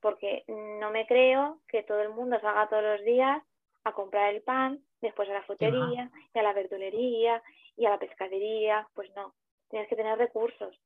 Porque 0.00 0.44
no 0.48 0.90
me 0.90 1.06
creo 1.06 1.60
que 1.68 1.82
todo 1.82 2.00
el 2.02 2.10
mundo 2.10 2.38
salga 2.40 2.68
todos 2.68 2.82
los 2.82 3.04
días 3.04 3.42
a 3.84 3.92
comprar 3.92 4.34
el 4.34 4.42
pan, 4.42 4.80
después 5.00 5.28
a 5.28 5.32
la 5.32 5.42
frutería, 5.42 6.10
y 6.34 6.38
a 6.38 6.42
la 6.42 6.52
verdulería, 6.52 7.42
y 7.76 7.86
a 7.86 7.90
la 7.90 7.98
pescadería. 7.98 8.86
Pues 8.94 9.10
no, 9.16 9.34
tienes 9.70 9.88
que 9.88 9.96
tener 9.96 10.18
recursos. 10.18 10.78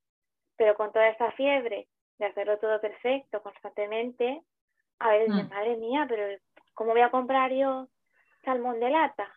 Pero 0.57 0.75
con 0.75 0.93
toda 0.93 1.09
esta 1.09 1.33
fiebre 1.33 1.89
de 2.19 2.27
hacerlo 2.27 2.59
todo 2.59 2.81
perfecto 2.81 3.43
constantemente, 3.43 4.43
a 5.01 5.11
ver, 5.11 5.29
mm. 5.29 5.49
madre 5.49 5.77
mía, 5.77 6.07
pero 6.09 6.39
¿cómo 6.75 6.93
voy 6.93 7.01
a 7.01 7.11
comprar 7.11 7.53
yo 7.53 7.89
salmón 8.45 8.79
de 8.79 8.91
lata? 8.91 9.29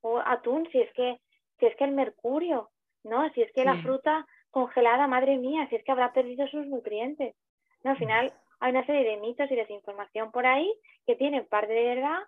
O 0.00 0.18
atún, 0.18 0.66
si 0.72 0.80
es 0.80 0.92
que, 0.94 1.20
si 1.60 1.66
es 1.66 1.76
que 1.76 1.84
el 1.84 1.92
mercurio, 1.92 2.70
¿no? 3.04 3.30
Si 3.30 3.42
es 3.42 3.52
que 3.52 3.64
la 3.64 3.80
fruta 3.82 4.26
congelada, 4.50 5.06
madre 5.06 5.36
mía, 5.36 5.68
si 5.68 5.76
es 5.76 5.84
que 5.84 5.92
habrá 5.92 6.12
perdido 6.12 6.48
sus 6.48 6.66
nutrientes. 6.66 7.36
No, 7.84 7.92
al 7.92 7.96
mm. 7.96 8.00
final 8.00 8.32
hay 8.60 8.70
una 8.72 8.84
serie 8.84 9.08
de 9.08 9.20
mitos 9.20 9.50
y 9.50 9.56
desinformación 9.56 10.32
por 10.32 10.46
ahí 10.46 10.72
que 11.06 11.16
tienen 11.16 11.46
parte 11.46 11.72
de 11.72 11.94
verdad 11.94 12.18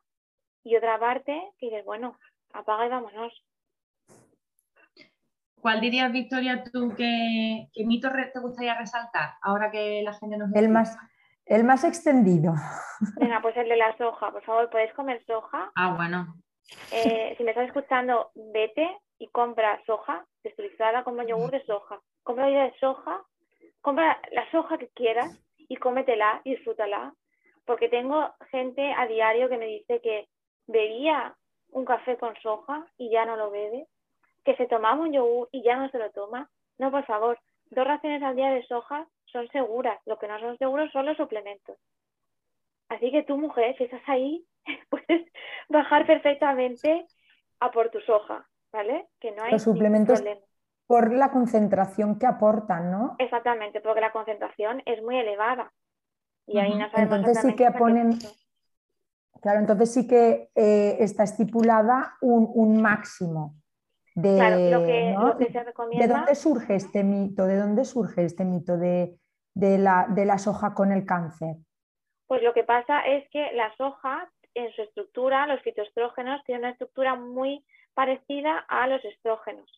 y 0.65 0.77
otra 0.77 0.99
parte 0.99 1.43
que 1.59 1.67
dices, 1.67 1.85
bueno, 1.85 2.19
apaga 2.53 2.87
y 2.87 2.91
vámonos. 2.91 3.33
¿Cuál 5.61 5.81
dirías, 5.81 6.11
Victoria, 6.11 6.65
tú 6.73 6.93
que, 6.97 7.69
mito 7.85 8.09
te 8.11 8.41
gustaría 8.41 8.75
resaltar 8.75 9.35
ahora 9.43 9.71
que 9.71 10.03
la 10.03 10.13
gente 10.15 10.37
nos... 10.37 10.53
El 10.55 10.69
más, 10.69 10.99
el 11.47 11.63
más 11.63 11.85
extendido. 11.85 12.55
Venga, 13.17 13.41
pues 13.41 13.57
el 13.57 13.69
de 13.69 13.77
la 13.77 13.97
soja. 13.99 14.33
Por 14.33 14.43
favor, 14.43 14.71
¿podéis 14.71 14.93
comer 14.95 15.25
soja? 15.25 15.71
Ah, 15.77 15.95
bueno. 15.95 16.35
Eh, 16.91 17.35
si 17.37 17.45
me 17.45 17.51
estás 17.51 17.67
escuchando, 17.67 18.31
vete 18.35 18.89
y 19.23 19.29
compra 19.29 19.81
soja 19.87 20.27
texturizada, 20.43 21.05
como 21.05 21.23
yogur 21.23 21.53
de 21.53 21.65
soja. 21.65 22.01
Compra 22.25 22.47
olla 22.47 22.65
de 22.65 22.79
soja, 22.81 23.23
compra 23.81 24.21
la 24.33 24.51
soja 24.51 24.79
que 24.79 24.89
quieras 24.89 25.31
y 25.57 25.77
cómetela 25.77 26.41
y 26.43 26.57
disfrútala. 26.57 27.15
Porque 27.65 27.89
tengo 27.89 28.35
gente 28.51 28.93
a 28.93 29.07
diario 29.07 29.49
que 29.49 29.59
me 29.59 29.67
dice 29.67 30.01
que 30.01 30.29
bebía 30.67 31.37
un 31.69 31.85
café 31.85 32.17
con 32.17 32.35
soja 32.43 32.85
y 32.99 33.11
ya 33.11 33.25
no 33.25 33.37
lo 33.37 33.53
bebe, 33.53 33.87
que 34.45 34.57
se 34.57 34.67
tomaba 34.67 35.01
un 35.01 35.13
yogur 35.13 35.49
y 35.53 35.63
ya 35.63 35.77
no 35.77 35.89
se 35.91 35.99
lo 35.99 36.11
toma. 36.11 36.51
No, 36.79 36.91
por 36.91 37.05
favor, 37.07 37.39
dos 37.67 37.87
raciones 37.87 38.25
al 38.25 38.35
día 38.35 38.51
de 38.51 38.67
soja 38.67 39.07
son 39.27 39.47
seguras, 39.51 40.01
lo 40.05 40.19
que 40.19 40.27
no 40.27 40.41
son 40.41 40.59
seguros 40.59 40.91
son 40.91 41.07
los 41.07 41.17
suplementos. 41.17 41.79
Así 42.89 43.13
que 43.13 43.23
tú, 43.23 43.39
mujer, 43.39 43.77
si 43.79 43.85
estás 43.85 44.03
ahí, 44.09 44.45
puedes 44.91 45.31
bajar 45.69 46.07
perfectamente 46.09 47.07
a 47.61 47.71
por 47.71 47.91
tu 47.91 48.01
soja, 48.01 48.49
¿vale? 48.73 49.09
Que 49.21 49.33
no 49.33 49.43
hay 49.43 49.53
los 49.53 49.63
suplementos 49.63 50.23
por 50.87 51.13
la 51.13 51.31
concentración 51.31 52.19
que 52.19 52.27
aportan, 52.27 52.91
¿no? 52.91 53.17
Exactamente, 53.19 53.81
porque 53.81 54.01
la 54.01 54.13
concentración 54.13 54.83
es 54.85 55.03
muy 55.03 55.19
elevada. 55.19 55.73
Y 56.47 56.59
ahí 56.59 56.75
no 56.75 56.87
entonces 56.95 57.39
sí 57.41 57.55
que 57.55 57.71
ponen, 57.71 58.19
claro, 59.41 59.61
entonces 59.61 59.93
sí 59.93 60.07
que 60.07 60.51
eh, 60.55 60.97
está 60.99 61.23
estipulada 61.23 62.17
un, 62.21 62.83
máximo. 62.83 63.55
De, 64.15 64.71
lo 64.71 64.85
que, 65.39 65.51
se 65.51 65.65
recomienda... 65.65 66.07
¿De 66.07 66.13
dónde 66.13 66.35
surge 66.35 66.75
este 66.75 67.03
mito? 67.03 67.47
¿De 67.47 67.57
dónde 67.57 67.85
surge 67.87 68.25
este 68.25 68.45
mito 68.45 68.77
de, 68.77 69.17
de 69.55 69.79
la, 69.79 70.39
soja 70.39 70.75
con 70.75 70.93
el 70.93 71.07
cáncer? 71.07 71.57
Pues 72.27 72.43
lo 72.43 72.53
que 72.53 72.65
pasa 72.65 73.01
es 73.01 73.29
que 73.31 73.53
la 73.55 73.75
soja, 73.77 74.31
en 74.55 74.71
su 74.73 74.83
estructura, 74.83 75.47
los 75.47 75.63
fitoestrógenos, 75.63 76.43
tienen 76.45 76.65
una 76.65 76.73
estructura 76.73 77.15
muy 77.15 77.65
parecida 77.95 78.59
a 78.69 78.87
los 78.87 79.05
estrógenos. 79.05 79.71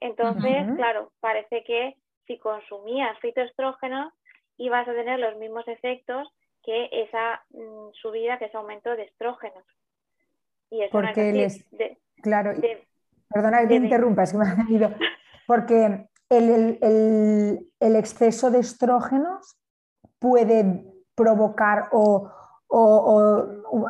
Entonces, 0.00 0.66
claro, 0.76 1.12
parece 1.20 1.62
que 1.64 1.96
si 2.26 2.38
consumías 2.38 3.18
fitoestrógenos 3.20 4.12
ibas 4.56 4.86
a 4.88 4.92
tener 4.92 5.18
los 5.18 5.36
mismos 5.36 5.66
efectos 5.68 6.28
que 6.62 6.88
esa 6.92 7.42
mm, 7.50 7.92
subida, 8.00 8.38
que 8.38 8.46
ese 8.46 8.56
aumento 8.56 8.90
de 8.90 9.04
estrógenos. 9.04 9.64
Y 10.70 10.82
eso 10.82 10.92
Porque 10.92 11.32
les... 11.32 11.64
claro, 12.22 12.52
perdona 13.28 13.60
que 13.62 13.66
te 13.68 13.74
interrumpa, 13.74 14.22
es 14.22 14.32
que 14.32 14.38
me 14.38 14.48
ha 14.48 14.54
venido. 14.54 14.90
Porque 15.46 16.08
el, 16.28 17.96
exceso 17.96 18.50
de 18.50 18.60
estrógenos 18.60 19.56
puede 20.18 20.84
provocar 21.14 21.88
o, 21.92 22.30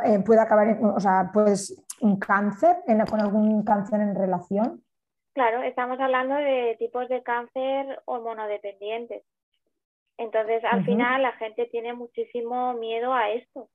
eh, 0.05 0.21
puede 0.21 0.41
acabar, 0.41 0.79
o 0.83 1.01
sea, 1.01 1.31
pues 1.33 1.80
un 2.01 2.19
cáncer, 2.19 2.77
con 3.09 3.21
algún 3.21 3.65
cáncer 3.65 4.01
en 4.01 4.15
relación. 4.15 4.83
Claro, 5.33 5.63
estamos 5.63 6.01
hablando 6.01 6.35
de 6.35 6.77
tipos 6.79 7.09
de 7.09 7.23
cáncer 7.23 8.03
hormonodependientes. 8.07 9.23
Entonces, 10.17 10.63
al 10.65 10.85
final, 10.85 11.23
la 11.23 11.33
gente 11.33 11.67
tiene 11.67 11.95
muchísimo 11.95 12.75
miedo 12.75 13.15
a 13.15 13.31
esto. 13.31 13.71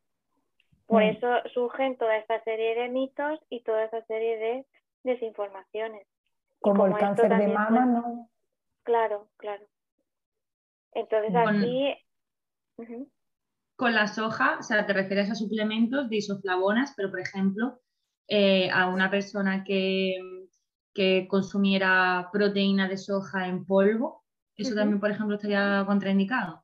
Por 0.85 1.03
mm. 1.03 1.07
eso 1.07 1.27
surgen 1.53 1.97
toda 1.97 2.17
esta 2.17 2.43
serie 2.43 2.75
de 2.75 2.89
mitos 2.89 3.39
y 3.49 3.63
toda 3.63 3.85
esta 3.85 4.05
serie 4.05 4.37
de 4.37 4.65
desinformaciones. 5.03 6.05
Como, 6.59 6.85
el 6.85 6.95
cáncer 6.97 7.35
de 7.35 7.47
mama, 7.47 7.85
¿no? 7.85 8.29
Claro, 8.83 9.27
claro. 9.37 9.65
Entonces, 10.91 11.33
aquí. 11.35 11.95
Con 13.75 13.93
la 13.93 14.07
soja, 14.07 14.57
o 14.59 14.63
sea, 14.63 14.85
te 14.85 14.93
refieres 14.93 15.31
a 15.31 15.35
suplementos 15.35 16.09
de 16.09 16.17
isoflavonas, 16.17 16.93
pero 16.95 17.09
por 17.09 17.19
ejemplo, 17.19 17.79
eh, 18.27 18.69
a 18.71 18.87
una 18.87 19.09
persona 19.09 19.63
que, 19.63 20.15
que 20.93 21.27
consumiera 21.27 22.29
proteína 22.31 22.87
de 22.87 22.97
soja 22.97 23.47
en 23.47 23.65
polvo, 23.65 24.23
¿eso 24.55 24.75
también, 24.75 24.99
por 24.99 25.11
ejemplo, 25.11 25.35
estaría 25.35 25.83
contraindicado? 25.85 26.63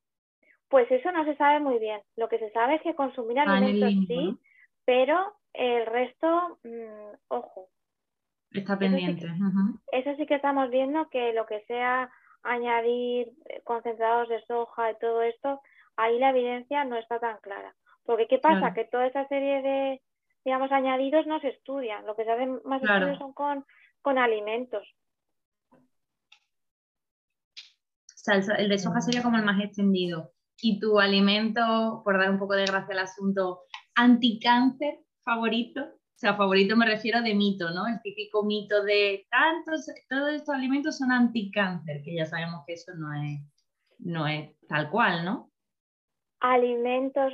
Pues 0.69 0.89
eso 0.89 1.12
no 1.12 1.26
se 1.26 1.36
sabe 1.36 1.60
muy 1.60 1.80
bien. 1.80 2.00
Lo 2.15 2.30
que 2.30 2.39
se 2.39 2.50
sabe 2.52 2.76
es 2.76 2.82
que 2.82 2.95
consumir 2.95 3.38
ah, 3.39 3.43
alimentos 3.43 4.08
sí, 4.08 4.38
pero 4.86 5.36
el 5.54 5.86
resto, 5.86 6.60
mm, 6.63 7.15
ojo. 7.28 7.67
Está 8.52 8.80
pendiente. 8.80 9.28
Eso 9.91 10.15
sí, 10.15 10.26
que, 10.26 10.36
estamos 10.36 10.69
viendo 10.69 11.10
que 11.10 11.34
lo 11.34 11.45
que 11.45 11.62
sea 11.67 12.10
añadir 12.43 13.34
eh, 13.45 13.62
concentrados 13.63 14.30
de 14.30 14.43
soja 14.45 14.91
y 14.91 14.97
todo 15.00 15.21
esto, 15.21 15.62
ahí 15.95 16.17
la 16.19 16.30
evidencia 16.30 16.84
no 16.86 16.97
está 16.97 17.19
tan 17.19 17.38
clara. 17.39 17.76
Porque 18.04 18.28
¿qué 18.28 18.39
pasa? 18.39 18.74
Que 18.74 18.86
toda 18.86 19.08
esa 19.08 19.28
serie 19.28 19.62
de, 19.62 20.02
digamos, 20.43 20.71
añadidos 20.71 21.27
no 21.27 21.39
se 21.39 21.49
estudian. 21.49 22.06
Lo 22.06 22.15
que 22.15 22.25
se 22.25 22.32
hace 22.32 22.47
más 22.63 22.82
estudios 22.82 23.17
son 23.17 23.34
con 23.34 23.65
con 24.01 24.17
alimentos. 24.17 24.84
Salsa, 28.06 28.56
el 28.56 28.69
de 28.69 28.77
soja 28.77 29.01
sería 29.01 29.23
como 29.23 29.38
el 29.38 29.45
más 29.45 29.60
extendido. 29.63 30.34
¿Y 30.62 30.80
tu 30.80 30.99
alimento, 30.99 32.01
por 32.04 32.19
dar 32.19 32.30
un 32.30 32.38
poco 32.38 32.54
de 32.54 32.65
gracia 32.65 32.93
al 32.93 32.99
asunto, 32.99 33.62
anticáncer 33.95 34.99
favorito? 35.23 35.82
O 35.82 36.21
sea, 36.21 36.36
favorito 36.36 36.75
me 36.75 36.86
refiero 36.86 37.21
de 37.23 37.34
mito, 37.34 37.71
¿no? 37.71 37.88
El 37.88 37.99
típico 38.01 38.43
mito 38.43 38.84
de 38.84 39.25
tantos, 39.32 39.88
todos 40.08 40.34
estos 40.34 40.54
alimentos 40.54 40.99
son 40.99 41.12
anticáncer, 41.12 42.04
que 42.04 42.15
ya 42.15 42.25
sabemos 42.25 42.63
que 42.67 42.73
eso 42.73 42.91
no 42.95 43.12
es, 43.23 43.39
no 43.97 44.27
es 44.27 44.56
tal 44.67 44.91
cual, 44.91 45.25
¿no? 45.25 45.51
Alimentos, 46.41 47.34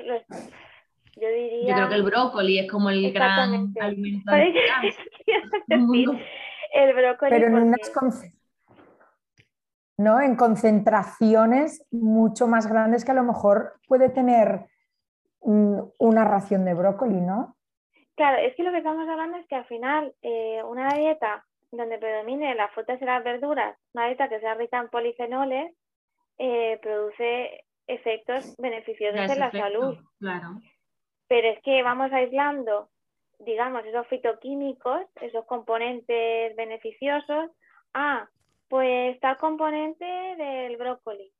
yo 1.19 1.29
diría... 1.29 1.69
Yo 1.69 1.75
creo 1.75 1.89
que 1.89 1.95
el 1.95 2.03
brócoli 2.03 2.59
es 2.59 2.71
como 2.71 2.89
el 2.89 3.11
gran 3.11 3.73
alimento 3.79 4.31
el 6.73 6.93
brócoli. 6.93 7.31
Pero 7.31 7.47
en 7.47 7.75
¿no? 9.97 10.21
En 10.21 10.35
concentraciones 10.35 11.85
mucho 11.91 12.47
más 12.47 12.67
grandes 12.67 13.03
que 13.03 13.11
a 13.11 13.15
lo 13.15 13.23
mejor 13.23 13.73
puede 13.87 14.09
tener 14.09 14.67
una 15.39 16.25
ración 16.25 16.65
de 16.65 16.73
brócoli, 16.73 17.21
¿no? 17.21 17.55
Claro, 18.15 18.37
es 18.39 18.55
que 18.55 18.63
lo 18.63 18.71
que 18.71 18.79
estamos 18.79 19.07
hablando 19.07 19.37
es 19.37 19.47
que 19.47 19.55
al 19.55 19.65
final 19.65 20.13
eh, 20.21 20.61
una 20.63 20.93
dieta 20.93 21.45
donde 21.71 21.97
predomine 21.97 22.55
las 22.55 22.71
frutas 22.71 23.01
y 23.01 23.05
las 23.05 23.23
verduras, 23.23 23.77
una 23.93 24.07
dieta 24.07 24.29
que 24.29 24.39
sea 24.39 24.55
rica 24.55 24.79
en 24.79 24.89
polifenoles, 24.89 25.73
eh, 26.37 26.79
produce 26.81 27.65
efectos 27.87 28.55
beneficiosos 28.57 29.31
en 29.31 29.39
la 29.39 29.51
salud. 29.51 29.97
Claro. 30.19 30.59
Pero 31.27 31.49
es 31.49 31.61
que 31.61 31.83
vamos 31.83 32.11
aislando 32.11 32.89
digamos, 33.39 33.85
esos 33.85 34.07
fitoquímicos, 34.07 35.01
esos 35.21 35.45
componentes 35.45 36.55
beneficiosos, 36.55 37.51
ah, 37.93 38.27
pues 38.67 39.19
tal 39.19 39.37
componente 39.37 40.05
del 40.05 40.77
brócoli. 40.77 41.31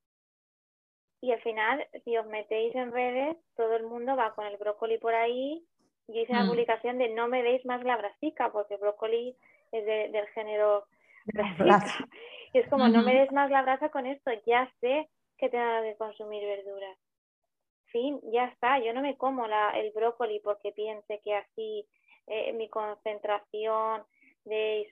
Y 1.22 1.32
al 1.32 1.42
final, 1.42 1.86
si 2.04 2.16
os 2.16 2.28
metéis 2.28 2.76
en 2.76 2.92
redes, 2.92 3.38
todo 3.56 3.76
el 3.76 3.84
mundo 3.84 4.16
va 4.16 4.36
con 4.36 4.46
el 4.46 4.58
brócoli 4.58 5.00
por 5.00 5.16
ahí. 5.16 5.66
Yo 6.08 6.22
hice 6.22 6.32
una 6.32 6.44
mm. 6.44 6.50
publicación 6.50 6.98
de 7.00 7.10
no 7.10 7.28
me 7.28 7.42
deis 7.42 7.66
más 7.66 7.84
la 7.84 7.98
brasica, 7.98 8.52
porque 8.52 8.76
el 8.76 8.80
brócoli 8.80 9.36
es 9.72 9.86
del 9.86 10.28
género 10.28 10.86
brasica. 11.26 12.08
Y 12.54 12.60
es 12.60 12.70
como, 12.70 12.88
no 12.88 13.02
me 13.02 13.16
des 13.16 13.32
más 13.32 13.50
la 13.50 13.64
brasa 13.64 13.90
con 13.90 14.06
esto, 14.06 14.32
ya 14.46 14.72
sé 14.80 15.10
que 15.38 15.50
tengo 15.50 15.82
que 15.82 15.96
consumir 15.98 16.44
verduras 16.44 16.98
fin, 17.88 18.20
ya 18.32 18.46
está, 18.46 18.80
yo 18.80 18.94
no 18.94 19.02
me 19.02 19.18
como 19.18 19.48
la, 19.48 19.72
el 19.72 19.92
brócoli 19.92 20.40
porque 20.40 20.72
piense 20.72 21.20
que 21.24 21.36
así 21.36 21.86
eh, 22.28 22.54
mi 22.54 22.70
concentración 22.70 24.04
de 24.46 24.88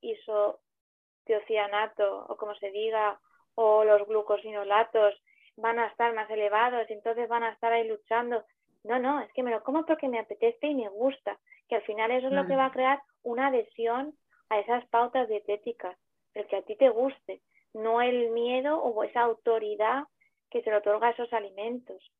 isocianato 0.00 2.26
o 2.28 2.36
como 2.36 2.54
se 2.56 2.70
diga, 2.70 3.18
o 3.54 3.84
los 3.84 4.06
glucosinolatos 4.06 5.14
van 5.56 5.78
a 5.78 5.86
estar 5.86 6.14
más 6.14 6.30
elevados, 6.30 6.88
y 6.88 6.92
entonces 6.92 7.28
van 7.28 7.42
a 7.42 7.50
estar 7.50 7.72
ahí 7.72 7.88
luchando. 7.88 8.44
No, 8.84 8.98
no, 8.98 9.20
es 9.20 9.32
que 9.32 9.42
me 9.42 9.50
lo 9.50 9.62
como 9.64 9.84
porque 9.84 10.08
me 10.08 10.20
apetece 10.20 10.68
y 10.68 10.74
me 10.74 10.88
gusta, 10.88 11.38
que 11.68 11.76
al 11.76 11.82
final 11.82 12.10
eso 12.10 12.28
es 12.28 12.32
lo 12.32 12.46
que 12.46 12.56
va 12.56 12.66
a 12.66 12.72
crear 12.72 13.02
una 13.22 13.48
adhesión 13.48 14.14
a 14.48 14.60
esas 14.60 14.86
pautas 14.88 15.28
dietéticas, 15.28 15.98
el 16.34 16.46
que 16.46 16.56
a 16.56 16.62
ti 16.62 16.76
te 16.76 16.88
guste, 16.88 17.42
no 17.74 18.00
el 18.00 18.30
miedo 18.30 18.80
o 18.80 19.02
esa 19.02 19.22
autoridad 19.22 20.04
que 20.50 20.62
se 20.62 20.70
le 20.70 20.76
otorga 20.76 21.10
esos 21.10 21.32
alimentos. 21.32 22.12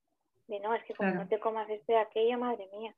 De 0.46 0.60
no, 0.60 0.74
es 0.74 0.82
que 0.84 0.94
como 0.94 1.10
no 1.10 1.28
te 1.28 1.38
comas 1.38 1.68
esto 1.68 1.92
y 1.92 1.96
aquello, 1.96 2.38
madre 2.38 2.68
mía. 2.72 2.94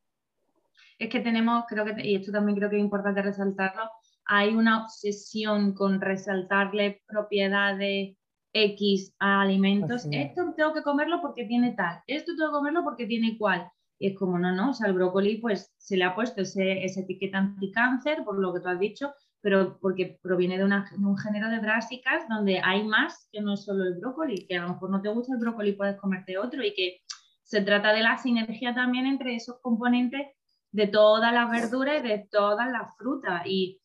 Es 0.99 1.11
que 1.11 1.21
tenemos, 1.21 1.65
creo 1.69 1.85
que, 1.85 1.95
y 2.03 2.15
esto 2.17 2.31
también 2.31 2.57
creo 2.57 2.71
que 2.71 2.77
es 2.77 2.83
importante 2.83 3.23
resaltarlo, 3.23 3.91
hay 4.27 4.55
una 4.55 4.85
obsesión 4.85 5.75
con 5.75 6.01
resaltarle 6.01 7.03
propiedades 7.07 8.17
X 8.53 9.15
a 9.19 9.43
alimentos. 9.43 10.07
Esto 10.11 10.55
tengo 10.57 10.73
que 10.73 10.83
comerlo 10.83 11.21
porque 11.21 11.45
tiene 11.45 11.73
tal, 11.73 12.03
esto 12.07 12.33
tengo 12.37 12.51
que 12.51 12.59
comerlo 12.59 12.85
porque 12.85 13.07
tiene 13.07 13.39
cual. 13.39 13.71
Y 13.99 14.09
es 14.09 14.19
como, 14.19 14.39
no, 14.39 14.53
no, 14.53 14.71
o 14.71 14.73
sea, 14.73 14.89
el 14.89 14.95
brócoli 14.95 15.39
pues 15.39 15.75
se 15.77 15.97
le 15.97 16.05
ha 16.05 16.15
puesto 16.15 16.43
ese, 16.43 16.85
esa 16.85 17.01
etiqueta 17.01 17.39
anticáncer, 17.39 18.25
por 18.25 18.39
lo 18.39 18.53
que 18.55 18.61
tú 18.61 18.69
has 18.69 18.81
dicho, 18.81 19.13
pero 19.43 19.79
porque 19.81 20.19
proviene 20.23 20.59
de, 20.59 20.65
un 20.65 21.19
género 21.19 21.49
de 21.51 21.61
brásicas 21.61 22.29
donde 22.29 22.61
hay 22.63 22.85
más 22.85 23.29
que 23.33 23.41
no 23.41 23.55
es 23.55 23.65
solo 23.65 23.85
el 23.85 23.99
brócoli, 23.99 24.47
que 24.47 24.57
a 24.57 24.63
lo 24.63 24.75
mejor 24.75 24.91
no 24.91 25.01
te 25.01 25.09
gusta 25.09 25.35
el 25.35 25.41
brócoli, 25.41 25.73
puedes 25.73 25.97
comerte 25.99 26.39
otro 26.39 26.63
y 26.63 26.75
que 26.75 26.99
se 27.43 27.63
trata 27.63 27.93
de 27.93 28.03
la 28.03 28.19
sinergia 28.19 28.75
también 28.75 29.07
entre 29.07 29.35
esos 29.35 29.61
componentes 29.61 30.29
de 30.73 30.87
todas 30.87 31.33
las 31.33 31.51
verduras 31.51 32.05
y 32.05 32.09
de 32.09 32.29
todas 32.31 32.71
las 32.71 32.97
frutas 32.97 33.43
y 33.47 33.81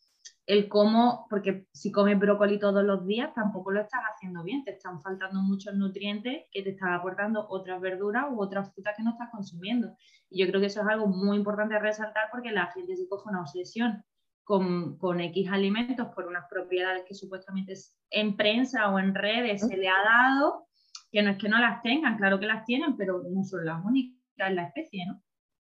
el 0.46 0.70
cómo, 0.70 1.26
porque 1.30 1.68
si 1.72 1.92
comes 1.92 2.20
brócoli 2.20 2.60
todos 2.60 2.84
los 2.84 3.06
días 3.08 3.34
tampoco 3.34 3.72
lo 3.72 3.82
estás 3.82 4.02
haciendo 4.14 4.44
bien, 4.44 4.64
te 4.64 4.72
están 4.72 5.02
faltando 5.02 5.42
muchos 5.42 5.74
nutrientes 5.74 6.44
que 6.52 6.62
te 6.62 6.72
están 6.72 6.94
aportando 6.94 7.48
otras 7.50 7.82
verduras 7.82 8.26
u 8.30 8.42
otras 8.42 8.72
frutas 8.74 8.94
que 8.96 9.04
no 9.04 9.12
estás 9.12 9.30
consumiendo. 9.32 9.96
Y 10.30 10.44
yo 10.44 10.48
creo 10.48 10.62
que 10.62 10.68
eso 10.68 10.82
es 10.82 10.88
algo 10.88 11.08
muy 11.08 11.38
importante 11.38 11.80
resaltar 11.80 12.26
porque 12.32 12.52
la 12.52 12.68
gente 12.68 12.96
se 12.96 13.08
coge 13.08 13.30
una 13.30 13.42
obsesión 13.42 14.04
con, 14.46 14.98
con, 14.98 15.20
X 15.20 15.50
alimentos 15.52 16.08
por 16.16 16.28
unas 16.28 16.46
propiedades 16.50 17.04
que 17.06 17.16
supuestamente 17.16 17.74
en 18.12 18.38
prensa 18.38 18.90
o 18.92 19.00
en 19.00 19.14
redes 19.14 19.68
se 19.68 19.76
le 19.76 19.90
ha 19.90 20.04
dado, 20.04 20.68
que 21.12 21.22
no 21.24 21.32
es 21.32 21.38
que 21.38 21.50
no 21.50 21.58
las 21.58 21.82
tengan, 21.82 22.18
claro 22.18 22.40
que 22.40 22.46
las 22.46 22.64
tienen, 22.64 22.96
pero 22.96 23.24
no 23.28 23.44
son 23.44 23.66
las 23.66 23.84
únicas 23.84 24.16
en 24.38 24.56
la 24.56 24.64
especie, 24.64 25.06
¿no? 25.08 25.22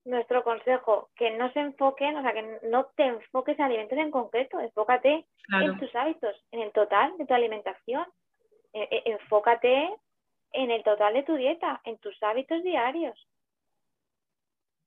Nuestro 0.06 0.44
consejo, 0.44 1.10
que 1.16 1.38
no 1.38 1.52
se 1.52 1.60
enfoquen, 1.60 2.16
o 2.16 2.22
sea, 2.22 2.32
que 2.34 2.60
no 2.70 2.86
te 2.96 3.06
enfoques 3.06 3.60
en 3.60 3.66
alimentos 3.66 3.98
en 3.98 4.12
concreto, 4.12 4.60
enfócate 4.60 5.26
en 5.62 5.78
tus 5.78 5.94
hábitos, 5.94 6.36
en 6.52 6.62
el 6.62 6.72
total 6.72 7.18
de 7.18 7.26
tu 7.26 7.34
alimentación, 7.34 8.06
e, 8.72 8.84
e, 8.84 9.12
enfócate 9.12 9.90
en 10.54 10.72
el 10.72 10.84
total 10.84 11.14
de 11.14 11.24
tu 11.24 11.36
dieta, 11.36 11.82
en 11.84 11.98
tus 11.98 12.22
hábitos 12.24 12.64
diarios 12.64 13.28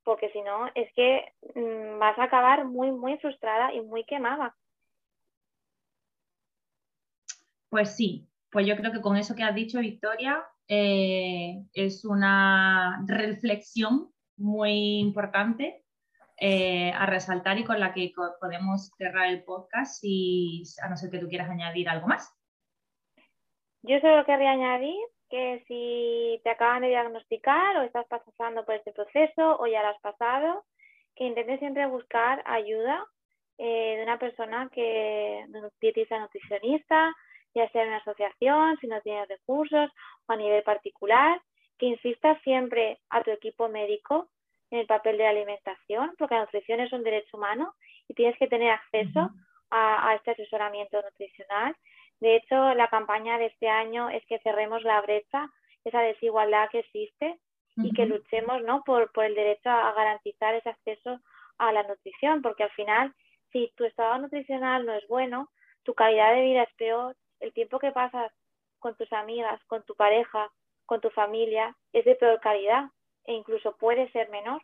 porque 0.05 0.31
si 0.31 0.43
no 0.43 0.69
es 0.75 0.93
que 0.95 1.33
mm, 1.55 1.99
vas 1.99 2.19
a 2.19 2.25
acabar 2.25 2.65
muy, 2.65 2.91
muy 2.93 3.19
frustrada 3.19 3.73
y 3.73 3.81
muy 3.81 4.05
quemada. 4.05 4.57
Pues 7.69 7.97
sí, 7.97 8.29
pues 8.51 8.67
yo 8.67 8.77
creo 8.77 8.93
que 8.93 9.01
con 9.01 9.17
eso 9.17 9.35
que 9.35 9.43
has 9.43 9.55
dicho, 9.55 9.81
Victoria, 9.81 10.45
eh, 10.69 11.65
es 11.73 12.05
una 12.05 13.03
reflexión 13.07 14.11
muy 14.37 14.99
importante 14.99 15.85
eh, 16.39 16.91
a 16.93 17.07
resaltar 17.07 17.59
y 17.59 17.65
con 17.65 17.79
la 17.79 17.95
que 17.95 18.13
podemos 18.41 18.91
cerrar 18.99 19.29
el 19.29 19.45
podcast, 19.45 20.01
y, 20.03 20.65
a 20.83 20.89
no 20.89 20.97
ser 20.97 21.11
que 21.11 21.19
tú 21.19 21.29
quieras 21.29 21.49
añadir 21.49 21.89
algo 21.89 22.09
más. 22.09 22.37
Yo 23.83 23.99
solo 24.01 24.25
querría 24.25 24.51
añadir 24.51 24.97
que 25.33 25.65
si 25.67 26.39
te 26.45 26.51
acaban 26.51 26.83
de 26.83 26.89
diagnosticar 26.89 27.79
o 27.79 27.83
estás 27.85 28.05
pasando 28.07 28.67
por 28.67 28.75
este 28.75 28.93
proceso 28.93 29.57
o 29.59 29.67
ya 29.67 29.81
lo 29.81 29.89
has 29.89 30.01
pasado, 30.03 30.63
que 31.17 31.25
intentes 31.25 31.59
siempre 31.59 31.87
buscar 31.87 32.43
ayuda 32.45 33.03
eh, 33.57 33.95
de 33.97 34.03
una 34.03 34.19
persona 34.19 34.69
que, 34.71 35.47
de 35.49 35.59
un 35.59 35.71
dietista 35.81 36.19
nutricionista, 36.19 37.17
ya 37.55 37.67
sea 37.71 37.81
en 37.81 37.89
una 37.89 37.97
asociación, 37.97 38.77
si 38.79 38.87
no 38.89 39.01
tienes 39.01 39.27
recursos 39.27 39.91
o 40.27 40.33
a 40.35 40.37
nivel 40.37 40.63
particular, 40.65 41.41
que 41.79 41.87
insistas 41.87 42.39
siempre 42.43 42.99
a 43.09 43.23
tu 43.23 43.31
equipo 43.31 43.71
médico 43.71 44.29
en 44.71 44.81
el 44.81 44.87
papel 44.87 45.17
de 45.17 45.27
alimentación, 45.27 46.13
porque 46.19 46.35
la 46.35 46.43
nutrición 46.43 46.81
es 46.81 46.93
un 46.93 47.05
derecho 47.05 47.39
humano 47.39 47.75
y 48.07 48.13
tienes 48.13 48.37
que 48.37 48.49
tener 48.49 48.71
acceso 48.71 49.31
a, 49.71 50.15
este 50.15 50.33
asesoramiento 50.33 51.01
nutricional. 51.01 51.75
De 52.23 52.37
hecho, 52.37 52.73
la 52.75 52.87
campaña 52.87 53.37
de 53.37 53.47
este 53.47 53.69
año 53.69 54.09
es 54.09 54.25
que 54.27 54.39
cerremos 54.45 54.85
la 54.85 55.01
brecha, 55.01 55.51
esa 55.83 56.03
desigualdad 56.03 56.69
que 56.71 56.79
existe 56.79 57.37
y 57.77 57.93
que 57.93 58.07
luchemos 58.07 58.63
¿no? 58.63 58.85
por, 58.85 59.11
por 59.11 59.25
el 59.25 59.35
derecho 59.35 59.69
a 59.69 59.91
garantizar 59.91 60.55
ese 60.55 60.69
acceso 60.69 61.19
a 61.59 61.73
la 61.73 61.83
nutrición, 61.83 62.41
porque 62.41 62.63
al 62.63 62.71
final, 62.71 63.13
si 63.51 63.73
tu 63.77 63.85
estado 63.85 64.19
nutricional 64.19 64.87
no 64.87 64.93
es 64.93 65.05
bueno, 65.09 65.51
tu 65.83 65.95
calidad 65.95 66.33
de 66.33 66.43
vida 66.43 66.63
es 66.63 66.73
peor, 66.75 67.17
el 67.41 67.53
tiempo 67.53 67.81
que 67.81 67.91
pasas 67.91 68.31
con 68.79 68.95
tus 68.95 69.13
amigas, 69.13 69.61
con 69.65 69.83
tu 69.83 69.97
pareja, 69.97 70.49
con 70.87 71.01
tu 71.01 71.11
familia, 71.11 71.77
es 71.93 72.05
de 72.05 72.15
peor 72.15 72.39
calidad 72.39 72.85
e 73.25 73.33
incluso 73.33 73.77
puede 73.79 74.09
ser 74.13 74.29
menor 74.29 74.63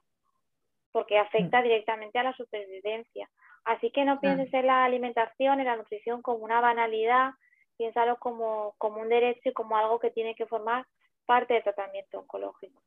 porque 0.93 1.19
afecta 1.19 1.61
directamente 1.61 2.21
a 2.21 2.23
la 2.23 2.37
supervivencia. 2.37 3.29
Así 3.65 3.91
que 3.91 4.05
no 4.05 4.21
pienses 4.21 4.55
en 4.55 4.67
la 4.69 4.85
alimentación, 4.85 5.59
en 5.59 5.67
la 5.67 5.77
nutrición 5.77 6.23
como 6.23 6.45
una 6.45 6.61
banalidad, 6.61 7.33
piénsalo 7.79 8.19
como, 8.19 8.75
como 8.77 9.01
un 9.01 9.09
derecho 9.09 9.49
y 9.49 9.53
como 9.53 9.77
algo 9.77 9.99
que 9.99 10.11
tiene 10.11 10.35
que 10.35 10.47
formar 10.47 10.87
parte 11.25 11.55
del 11.55 11.63
tratamiento 11.63 12.19
oncológico. 12.19 12.83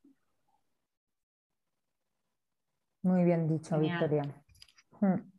Muy 3.03 3.23
bien 3.23 3.47
dicho, 3.47 3.79
Victoria. 3.79 4.23
Mm. 4.99 5.31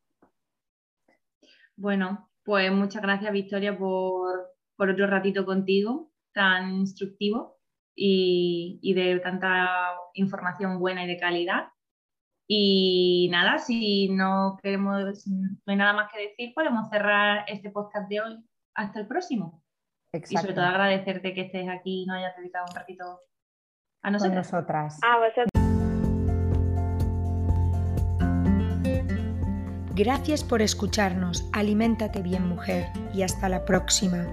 Bueno, 1.76 2.30
pues 2.44 2.72
muchas 2.72 3.02
gracias, 3.02 3.32
Victoria, 3.32 3.78
por, 3.78 4.50
otro 4.76 5.06
ratito 5.06 5.44
contigo, 5.44 6.10
tan 6.32 6.72
instructivo 6.72 7.60
y, 7.94 8.80
y 8.82 8.94
de 8.94 9.20
tanta 9.20 9.94
información 10.14 10.80
buena 10.80 11.04
y 11.04 11.06
de 11.06 11.18
calidad. 11.18 11.68
Y 12.48 13.28
nada, 13.30 13.58
si 13.58 14.08
no 14.08 14.58
queremos, 14.60 15.26
no 15.26 15.58
hay 15.66 15.76
nada 15.76 15.92
más 15.92 16.12
que 16.12 16.20
decir, 16.20 16.52
podemos 16.54 16.88
cerrar 16.88 17.44
este 17.46 17.70
podcast 17.70 18.08
de 18.08 18.20
hoy 18.20 18.44
hasta 18.74 19.00
el 19.00 19.06
próximo. 19.06 19.62
Y 20.12 20.36
sobre 20.36 20.52
todo 20.52 20.66
agradecerte 20.66 21.32
que 21.32 21.42
estés 21.42 21.68
aquí 21.68 22.02
y 22.02 22.06
nos 22.06 22.18
hayas 22.18 22.36
dedicado 22.36 22.66
un 22.68 22.76
ratito 22.76 23.20
a 24.02 24.10
nosotras. 24.10 24.52
nosotras. 24.52 25.00
A 25.02 25.18
vosotras. 25.18 25.48
Gracias 29.94 30.42
por 30.42 30.62
escucharnos. 30.62 31.48
Aliméntate 31.52 32.22
bien, 32.22 32.46
mujer. 32.48 32.86
Y 33.14 33.22
hasta 33.22 33.48
la 33.48 33.64
próxima. 33.64 34.26